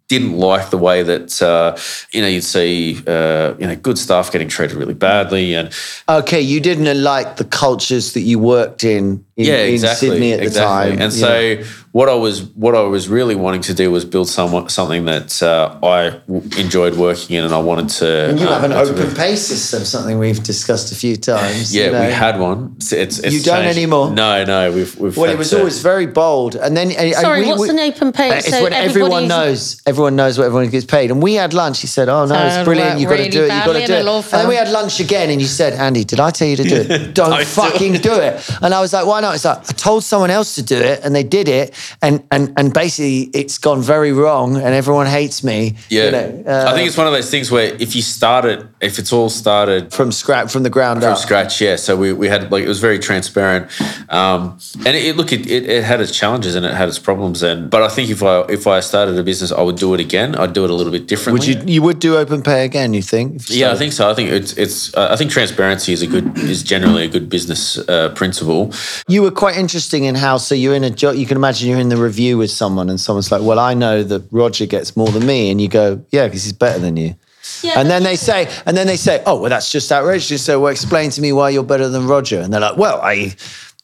didn't 0.07 0.37
like 0.37 0.69
the 0.69 0.77
way 0.77 1.03
that 1.03 1.41
uh, 1.41 1.77
you 2.13 2.21
know 2.21 2.27
you'd 2.27 2.43
see 2.43 2.99
uh, 3.07 3.53
you 3.59 3.67
know 3.67 3.75
good 3.75 3.97
staff 3.97 4.31
getting 4.31 4.47
treated 4.47 4.77
really 4.77 4.93
badly, 4.93 5.53
and 5.53 5.71
Okay, 6.07 6.41
you 6.41 6.59
didn't 6.59 7.03
like 7.03 7.37
the 7.37 7.43
cultures 7.45 8.13
that 8.13 8.21
you 8.21 8.39
worked 8.39 8.83
in 8.83 9.25
in, 9.35 9.45
yeah, 9.45 9.57
in 9.65 9.77
Sydney 9.79 10.33
at 10.33 10.39
the 10.43 10.49
time. 10.49 10.99
And 10.99 11.13
so 11.13 11.27
know. 11.55 11.63
what 11.91 12.09
I 12.09 12.15
was 12.15 12.43
what 12.55 12.73
I 12.75 12.81
was 12.81 13.07
really 13.09 13.35
wanting 13.35 13.61
to 13.63 13.73
do 13.73 13.91
was 13.91 14.03
build 14.05 14.29
somewhat 14.29 14.71
something 14.71 15.05
that 15.05 15.43
uh, 15.43 15.77
I 15.83 16.09
w- 16.27 16.41
enjoyed 16.57 16.95
working 16.95 17.35
in, 17.35 17.43
and 17.43 17.53
I 17.53 17.59
wanted 17.59 17.89
to. 17.99 18.35
you 18.39 18.47
have 18.47 18.63
an 18.63 18.71
uh, 18.71 18.77
open 18.83 19.13
pay 19.15 19.35
system, 19.35 19.83
something 19.83 20.17
we've 20.19 20.41
discussed 20.41 20.91
a 20.91 20.95
few 20.95 21.17
times. 21.17 21.75
Yeah, 21.75 21.85
you 21.87 21.91
know. 21.91 22.05
we 22.07 22.11
had 22.13 22.39
one. 22.39 22.73
It's, 22.77 22.91
it's, 22.93 23.19
it's 23.19 23.35
You 23.35 23.41
don't 23.43 23.63
changed. 23.63 23.77
anymore? 23.77 24.09
No, 24.11 24.43
no, 24.45 24.71
we've 24.71 24.97
we've. 24.99 25.17
Well, 25.17 25.29
it 25.29 25.37
was 25.37 25.49
to- 25.51 25.59
always 25.59 25.81
very 25.81 26.07
bold, 26.07 26.55
and 26.55 26.75
then 26.77 26.91
uh, 26.91 27.19
Sorry, 27.21 27.41
we- 27.41 27.47
what's 27.49 27.61
we- 27.61 27.69
an 27.69 27.79
open 27.79 28.11
pay? 28.13 28.29
Uh, 28.31 28.35
It's 28.35 28.49
So 28.49 28.63
when 28.63 28.73
everyone 28.73 29.23
everybody's- 29.23 29.29
knows. 29.29 29.81
Everyone 29.97 30.15
knows 30.15 30.37
what 30.37 30.45
everyone 30.45 30.69
gets 30.69 30.85
paid. 30.85 31.09
And 31.09 31.23
we 31.23 31.33
had 31.33 31.55
lunch. 31.55 31.81
He 31.81 31.87
said, 31.87 32.07
"Oh 32.07 32.25
no, 32.25 32.35
So 32.35 32.45
it's 32.45 32.63
brilliant. 32.63 32.91
work 32.91 32.99
You 33.01 33.07
got 33.07 33.17
to 33.17 33.29
do 33.29 33.43
it. 33.45 33.51
You've 33.51 33.65
got 33.65 33.73
to 33.73 33.87
do 33.87 33.93
it." 33.93 34.05
And 34.05 34.41
then 34.41 34.47
we 34.47 34.55
had 34.55 34.69
lunch 34.69 34.99
again, 34.99 35.31
and 35.31 35.41
you 35.41 35.47
said, 35.47 35.73
"Andy, 35.73 36.03
did 36.03 36.19
I 36.19 36.29
tell 36.29 36.47
you 36.47 36.55
to 36.57 36.63
do 36.63 36.75
it? 36.75 36.87
Don't 37.15 37.31
Don't 37.31 37.39
do 37.39 37.45
fucking 37.45 37.95
it. 37.95 38.03
do 38.03 38.13
it." 38.13 38.47
And 38.61 38.75
I 38.75 38.79
was 38.79 38.93
like, 38.93 39.07
"Why 39.07 39.21
not?" 39.21 39.33
It's 39.33 39.45
like 39.45 39.57
I 39.57 39.73
told 39.73 40.03
someone 40.03 40.29
else 40.29 40.53
to 40.55 40.61
do 40.61 40.77
it, 40.77 41.01
and 41.03 41.15
they 41.15 41.23
did 41.23 41.47
it, 41.47 41.73
and 42.03 42.23
and 42.29 42.53
and 42.57 42.71
basically 42.71 43.21
it's 43.33 43.57
gone 43.57 43.81
very 43.81 44.11
wrong, 44.11 44.55
and 44.55 44.75
everyone 44.75 45.07
hates 45.07 45.43
me. 45.43 45.75
Yeah, 45.89 46.05
you 46.05 46.11
know, 46.11 46.43
uh, 46.45 46.65
I 46.69 46.73
think 46.75 46.87
it's 46.87 46.97
one 46.97 47.07
of 47.07 47.13
those 47.13 47.31
things 47.31 47.49
where 47.49 47.73
if 47.79 47.95
you 47.95 48.03
start 48.03 48.45
it, 48.45 48.63
if 48.81 48.99
it's 48.99 49.11
all 49.11 49.29
started 49.29 49.91
from 49.91 50.11
scratch, 50.11 50.51
from 50.51 50.61
the 50.61 50.69
ground 50.69 51.01
from 51.01 51.13
up. 51.13 51.17
scratch, 51.17 51.59
yeah. 51.59 51.75
So 51.75 51.95
we, 51.97 52.13
we 52.13 52.27
had 52.27 52.51
like 52.51 52.63
it 52.63 52.67
was 52.67 52.79
very 52.79 52.99
transparent, 52.99 53.65
um, 54.09 54.59
and 54.85 54.95
it, 54.95 55.15
look 55.17 55.31
it, 55.31 55.49
it, 55.49 55.65
it 55.67 55.83
had 55.83 56.01
its 56.01 56.11
challenges 56.11 56.53
and 56.55 56.65
it 56.65 56.73
had 56.73 56.87
its 56.87 56.99
problems. 56.99 57.41
And 57.41 57.69
but 57.69 57.81
I 57.81 57.87
think 57.87 58.09
if 58.09 58.21
I 58.21 58.41
if 58.41 58.67
I 58.67 58.79
started 58.81 59.17
a 59.17 59.23
business, 59.23 59.51
I 59.51 59.61
would 59.61 59.77
do 59.77 59.86
it 59.93 59.99
again. 59.99 60.35
I'd 60.35 60.53
do 60.53 60.63
it 60.63 60.69
a 60.69 60.73
little 60.73 60.91
bit 60.91 61.07
differently. 61.07 61.55
Would 61.55 61.67
you 61.67 61.73
you 61.73 61.81
would 61.81 61.99
do 61.99 62.17
open 62.17 62.41
pay 62.41 62.65
again? 62.65 62.93
You 62.93 63.01
think? 63.01 63.35
If 63.35 63.49
you 63.49 63.57
Yeah, 63.57 63.71
I 63.71 63.75
think 63.75 63.93
so. 63.93 64.09
I 64.09 64.13
think 64.13 64.29
it's 64.31 64.53
it's. 64.53 64.95
Uh, 64.95 65.09
I 65.11 65.15
think 65.15 65.31
transparency 65.31 65.93
is 65.93 66.01
a 66.01 66.07
good 66.07 66.37
is 66.37 66.63
generally 66.63 67.03
a 67.03 67.07
good 67.07 67.29
business 67.29 67.77
uh, 67.89 68.09
principle. 68.15 68.73
You 69.07 69.21
were 69.21 69.31
quite 69.31 69.57
interesting 69.57 70.05
in 70.05 70.15
how 70.15 70.37
so 70.37 70.55
you're 70.55 70.75
in 70.75 70.83
a 70.83 70.89
job. 70.89 71.15
You 71.15 71.25
can 71.25 71.37
imagine 71.37 71.69
you're 71.69 71.79
in 71.79 71.89
the 71.89 71.97
review 71.97 72.37
with 72.37 72.51
someone, 72.51 72.89
and 72.89 72.99
someone's 72.99 73.31
like, 73.31 73.41
"Well, 73.41 73.59
I 73.59 73.73
know 73.73 74.03
that 74.03 74.23
Roger 74.31 74.65
gets 74.65 74.95
more 74.95 75.09
than 75.09 75.25
me," 75.25 75.51
and 75.51 75.59
you 75.61 75.67
go, 75.67 76.03
"Yeah, 76.11 76.27
because 76.27 76.43
he's 76.43 76.53
better 76.53 76.79
than 76.79 76.97
you." 76.97 77.15
Yeah, 77.63 77.79
and 77.79 77.89
then 77.89 78.03
they 78.03 78.15
say, 78.17 78.49
and 78.65 78.75
then 78.75 78.87
they 78.87 78.97
say, 78.97 79.23
"Oh, 79.25 79.39
well, 79.39 79.49
that's 79.49 79.71
just 79.71 79.91
outrageous." 79.91 80.43
So, 80.43 80.59
well, 80.59 80.71
explain 80.71 81.09
to 81.11 81.21
me 81.21 81.31
why 81.31 81.49
you're 81.49 81.63
better 81.63 81.87
than 81.89 82.07
Roger. 82.07 82.39
And 82.39 82.53
they're 82.53 82.61
like, 82.61 82.77
"Well, 82.77 82.99
I." 83.01 83.35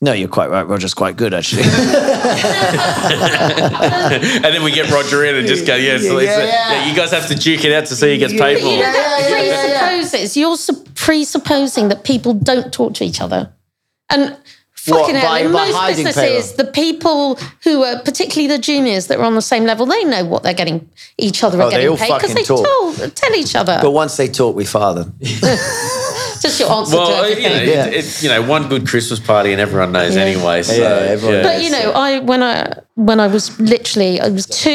No, 0.03 0.11
you're 0.11 0.27
quite 0.27 0.49
right. 0.49 0.67
Roger's 0.67 0.93
quite 0.93 1.15
good, 1.15 1.33
actually. 1.33 1.63
and 1.63 1.71
then 4.43 4.61
we 4.61 4.71
get 4.71 4.91
Roger 4.91 5.23
in 5.23 5.35
and 5.37 5.47
just 5.47 5.65
go, 5.65 5.75
yeah, 5.77 5.97
so 5.97 6.19
Yeah, 6.19 6.39
it's, 6.39 6.53
yeah. 6.53 6.71
yeah, 6.73 6.85
you 6.89 6.93
guys 6.95 7.11
have 7.11 7.27
to 7.29 7.35
duke 7.35 7.63
it 7.63 7.71
out 7.71 7.85
to 7.85 7.95
see 7.95 8.11
who 8.13 8.17
gets 8.19 8.33
paid 8.33 8.55
But 8.55 8.63
you 8.63 8.67
more. 8.67 8.77
know, 8.79 8.91
that 8.91 9.89
presupposes 9.93 10.35
you're 10.35 10.57
su- 10.57 10.83
presupposing 10.95 11.87
that 11.87 12.03
people 12.03 12.33
don't 12.33 12.73
talk 12.73 12.95
to 12.95 13.05
each 13.05 13.21
other, 13.21 13.53
and 14.09 14.35
fucking 14.73 15.15
hell, 15.15 15.29
by- 15.29 15.39
in 15.39 15.51
by 15.53 15.67
most 15.67 15.73
hiding 15.75 16.03
businesses, 16.05 16.53
the 16.55 16.65
people 16.65 17.39
who 17.63 17.83
are 17.83 17.99
particularly 18.01 18.47
the 18.53 18.57
juniors 18.61 19.07
that 19.07 19.19
are 19.19 19.23
on 19.23 19.35
the 19.35 19.41
same 19.41 19.63
level, 19.63 19.85
they 19.85 20.03
know 20.03 20.25
what 20.25 20.43
they're 20.43 20.53
getting 20.53 20.89
each 21.17 21.45
other 21.45 21.61
Oh, 21.61 21.67
are 21.67 21.71
getting 21.71 21.95
paid 21.95 22.13
because 22.13 22.33
they 22.33 22.43
talk. 22.43 22.65
tell, 22.65 23.09
tell 23.11 23.33
each 23.35 23.55
other. 23.55 23.79
but 23.81 23.91
once 23.91 24.17
they 24.17 24.27
talk, 24.27 24.53
we 24.53 24.65
fire 24.65 24.93
them. 24.95 25.17
Just 26.43 26.59
your 26.59 26.71
answer 26.71 26.91
to 26.91 26.97
Well, 26.97 27.07
uh, 27.23 27.25
you 27.27 27.31
everything. 27.31 27.43
know, 27.57 27.73
Yeah. 27.73 27.85
it, 27.87 27.93
it, 28.05 28.23
you 28.23 28.29
know, 28.29 28.41
one 28.43 28.67
good 28.69 28.85
Christmas 28.87 29.19
party 29.19 29.51
and 29.53 29.59
everyone 29.61 29.91
knows 29.93 30.15
anyway. 30.15 30.61
So, 30.61 30.73
Yeah, 30.73 31.11
everyone 31.15 31.37
yeah. 31.37 31.43
But 31.43 31.63
you 31.63 31.69
know, 31.71 31.91
I 31.93 32.19
when 32.19 32.43
I 32.43 32.79
when 32.95 33.19
I 33.19 33.27
was 33.27 33.59
literally 33.59 34.19
I 34.21 34.29
was 34.29 34.45
two 34.45 34.69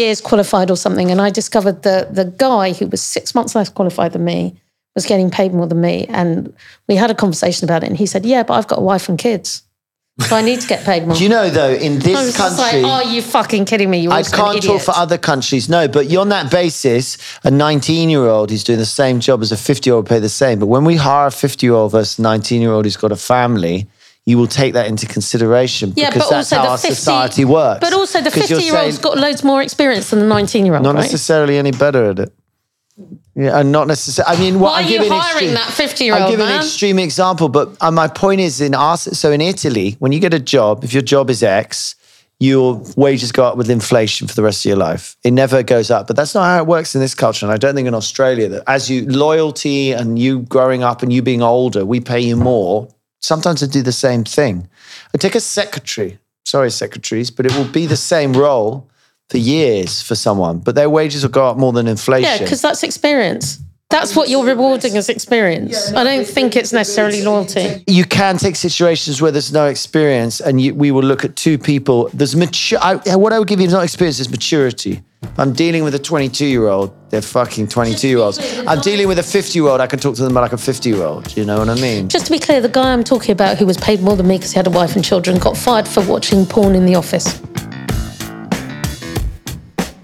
years 0.00 0.20
qualified 0.20 0.70
or 0.70 0.76
something, 0.76 1.10
and 1.10 1.20
I 1.20 1.30
discovered 1.30 1.82
that 1.84 2.14
the 2.14 2.26
guy 2.26 2.72
who 2.72 2.86
was 2.88 3.00
six 3.00 3.34
months 3.34 3.54
less 3.54 3.68
qualified 3.70 4.12
than 4.12 4.24
me 4.24 4.60
was 4.94 5.06
getting 5.06 5.30
paid 5.30 5.54
more 5.54 5.66
than 5.66 5.80
me, 5.80 6.06
and 6.10 6.52
we 6.88 6.96
had 6.96 7.10
a 7.10 7.14
conversation 7.14 7.64
about 7.64 7.82
it, 7.82 7.88
and 7.88 7.96
he 7.96 8.04
said, 8.06 8.26
"Yeah, 8.26 8.42
but 8.42 8.54
I've 8.54 8.68
got 8.68 8.78
a 8.78 8.82
wife 8.82 9.08
and 9.08 9.18
kids, 9.18 9.62
so 10.20 10.36
I 10.36 10.42
need 10.42 10.60
to 10.60 10.66
get 10.66 10.84
paid 10.84 11.06
more." 11.06 11.16
Do 11.16 11.22
you 11.22 11.28
know 11.28 11.48
though, 11.50 11.70
in 11.72 11.92
I 11.92 11.94
was 11.96 12.04
this 12.04 12.36
just 12.36 12.58
like, 12.58 12.72
country, 12.72 12.84
"Are 12.84 13.04
you 13.04 13.22
fucking 13.22 13.64
kidding 13.64 13.90
me? 13.90 13.98
You're 14.00 14.12
I 14.12 14.22
can't 14.22 14.34
talk 14.36 14.56
idiot." 14.56 14.82
for 14.82 14.94
other 14.96 15.18
countries, 15.18 15.68
no. 15.68 15.88
But 15.88 16.14
on 16.14 16.28
that 16.30 16.50
basis, 16.50 17.18
a 17.44 17.50
19 17.50 18.10
year 18.10 18.26
old 18.28 18.50
who's 18.50 18.64
doing 18.64 18.78
the 18.78 18.84
same 18.86 19.20
job 19.20 19.42
as 19.42 19.52
a 19.52 19.56
50 19.56 19.88
year 19.88 19.96
old 19.96 20.06
pay 20.06 20.18
the 20.18 20.28
same. 20.28 20.58
But 20.58 20.66
when 20.66 20.84
we 20.84 20.96
hire 20.96 21.26
a 21.28 21.30
50 21.30 21.66
year 21.66 21.74
old 21.74 21.92
versus 21.92 22.18
19 22.18 22.60
year 22.60 22.72
old 22.72 22.84
who's 22.84 22.96
got 22.96 23.12
a 23.12 23.16
family, 23.16 23.86
you 24.24 24.38
will 24.38 24.46
take 24.46 24.74
that 24.74 24.86
into 24.86 25.06
consideration 25.06 25.92
Yeah, 25.96 26.10
because 26.10 26.24
but 26.24 26.30
that's 26.30 26.52
also 26.52 26.56
how 26.56 26.62
the 26.62 26.68
our 26.70 26.78
50, 26.78 26.94
society 26.94 27.44
works. 27.44 27.80
But 27.80 27.92
also 27.92 28.20
the 28.20 28.30
'Cause 28.30 28.48
you're 28.50 28.60
fifty-year-old's 28.60 28.96
saying 28.96 29.02
got 29.02 29.18
loads 29.18 29.42
more 29.42 29.62
experience 29.62 30.10
than 30.10 30.20
the 30.20 30.26
nineteen-year-old, 30.26 30.84
not 30.84 30.94
right? 30.94 31.02
necessarily 31.02 31.58
any 31.58 31.72
better 31.72 32.10
at 32.10 32.18
it. 32.20 32.32
Yeah, 33.42 33.58
and 33.60 33.72
not 33.72 33.86
necessarily. 33.88 34.36
I 34.36 34.40
mean, 34.40 34.60
what 34.60 34.72
Why 34.72 34.78
I'm 34.80 34.84
are 34.86 34.90
you 34.90 34.98
hiring 35.10 35.50
extreme- 35.50 35.54
that 35.54 35.68
50-year-old 35.90 36.22
I'm 36.22 36.30
giving 36.30 36.46
man? 36.46 36.54
an 36.56 36.60
extreme 36.60 36.98
example, 36.98 37.48
but 37.48 37.76
uh, 37.80 37.90
my 37.90 38.08
point 38.08 38.40
is 38.40 38.60
in 38.60 38.74
our 38.74 38.96
so 38.96 39.32
in 39.32 39.40
Italy, 39.40 39.96
when 39.98 40.12
you 40.12 40.20
get 40.20 40.34
a 40.34 40.38
job, 40.38 40.84
if 40.84 40.92
your 40.92 41.02
job 41.02 41.30
is 41.30 41.42
X, 41.42 41.94
your 42.38 42.82
wages 42.96 43.30
go 43.32 43.44
up 43.44 43.56
with 43.56 43.70
inflation 43.70 44.26
for 44.28 44.34
the 44.34 44.42
rest 44.42 44.64
of 44.64 44.68
your 44.68 44.76
life. 44.76 45.16
It 45.24 45.30
never 45.32 45.62
goes 45.62 45.90
up, 45.90 46.06
but 46.08 46.16
that's 46.16 46.34
not 46.34 46.44
how 46.44 46.58
it 46.58 46.66
works 46.66 46.94
in 46.94 47.00
this 47.00 47.14
culture. 47.14 47.46
And 47.46 47.52
I 47.52 47.56
don't 47.56 47.74
think 47.74 47.86
in 47.88 47.94
Australia 47.94 48.48
that 48.48 48.64
as 48.66 48.90
you 48.90 49.06
loyalty 49.08 49.92
and 49.92 50.18
you 50.18 50.40
growing 50.40 50.82
up 50.82 51.02
and 51.02 51.12
you 51.12 51.22
being 51.22 51.42
older, 51.42 51.86
we 51.86 52.00
pay 52.00 52.20
you 52.20 52.36
more. 52.36 52.88
Sometimes 53.20 53.62
I 53.62 53.66
do 53.66 53.82
the 53.82 53.92
same 53.92 54.24
thing. 54.24 54.68
I 55.14 55.18
take 55.18 55.36
a 55.36 55.40
secretary. 55.40 56.18
Sorry, 56.44 56.70
secretaries, 56.70 57.30
but 57.30 57.46
it 57.46 57.54
will 57.54 57.70
be 57.70 57.86
the 57.86 57.96
same 57.96 58.32
role 58.32 58.88
for 59.32 59.38
years 59.38 60.02
for 60.02 60.14
someone, 60.14 60.58
but 60.58 60.74
their 60.74 60.90
wages 60.90 61.22
will 61.22 61.30
go 61.30 61.46
up 61.48 61.56
more 61.56 61.72
than 61.72 61.88
inflation. 61.88 62.30
Yeah, 62.30 62.38
because 62.38 62.60
that's 62.60 62.82
experience. 62.82 63.58
That's 63.88 64.14
what 64.14 64.28
you're 64.28 64.44
rewarding 64.44 64.96
as 64.96 65.08
experience. 65.08 65.92
I 65.92 66.04
don't 66.04 66.26
think 66.26 66.54
it's 66.56 66.72
necessarily 66.72 67.22
loyalty. 67.22 67.84
you 67.86 68.04
can 68.04 68.38
take 68.38 68.56
situations 68.56 69.20
where 69.20 69.30
there's 69.30 69.52
no 69.52 69.66
experience, 69.66 70.40
and 70.40 70.60
you, 70.60 70.74
we 70.74 70.90
will 70.90 71.02
look 71.02 71.24
at 71.24 71.34
two 71.34 71.58
people. 71.58 72.10
There's 72.12 72.36
mature. 72.36 72.78
I, 72.82 73.16
what 73.16 73.32
I 73.32 73.38
would 73.38 73.48
give 73.48 73.60
you 73.60 73.66
is 73.66 73.72
not 73.72 73.84
experience, 73.84 74.18
is 74.20 74.30
maturity. 74.30 75.02
I'm 75.38 75.52
dealing 75.52 75.82
with 75.84 75.94
a 75.94 75.98
22 75.98 76.44
year 76.46 76.68
old. 76.68 76.92
They're 77.10 77.22
fucking 77.22 77.68
22 77.68 78.08
year 78.08 78.18
olds. 78.18 78.38
I'm 78.66 78.80
dealing 78.80 79.08
with 79.08 79.18
a 79.18 79.22
50 79.22 79.58
year 79.58 79.68
old. 79.68 79.80
I 79.80 79.86
can 79.86 79.98
talk 79.98 80.16
to 80.16 80.22
them 80.22 80.34
like 80.34 80.52
a 80.52 80.58
50 80.58 80.88
year 80.90 81.02
old. 81.02 81.34
You 81.36 81.44
know 81.44 81.58
what 81.58 81.68
I 81.68 81.74
mean? 81.76 82.08
Just 82.08 82.26
to 82.26 82.32
be 82.32 82.38
clear, 82.38 82.60
the 82.60 82.68
guy 82.68 82.92
I'm 82.92 83.04
talking 83.04 83.32
about 83.32 83.56
who 83.58 83.66
was 83.66 83.76
paid 83.78 84.02
more 84.02 84.16
than 84.16 84.26
me 84.26 84.36
because 84.36 84.52
he 84.52 84.56
had 84.56 84.66
a 84.66 84.70
wife 84.70 84.94
and 84.96 85.04
children 85.04 85.38
got 85.38 85.56
fired 85.56 85.86
for 85.88 86.04
watching 86.06 86.44
porn 86.44 86.74
in 86.74 86.86
the 86.86 86.96
office. 86.96 87.40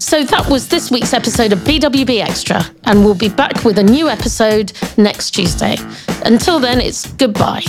So 0.09 0.23
that 0.23 0.49
was 0.49 0.67
this 0.67 0.89
week's 0.89 1.13
episode 1.13 1.53
of 1.53 1.59
BWB 1.59 2.19
Extra, 2.19 2.65
and 2.85 3.05
we'll 3.05 3.13
be 3.13 3.29
back 3.29 3.63
with 3.63 3.77
a 3.77 3.83
new 3.83 4.09
episode 4.09 4.73
next 4.97 5.35
Tuesday. 5.35 5.77
Until 6.25 6.59
then, 6.59 6.81
it's 6.81 7.05
goodbye. 7.13 7.61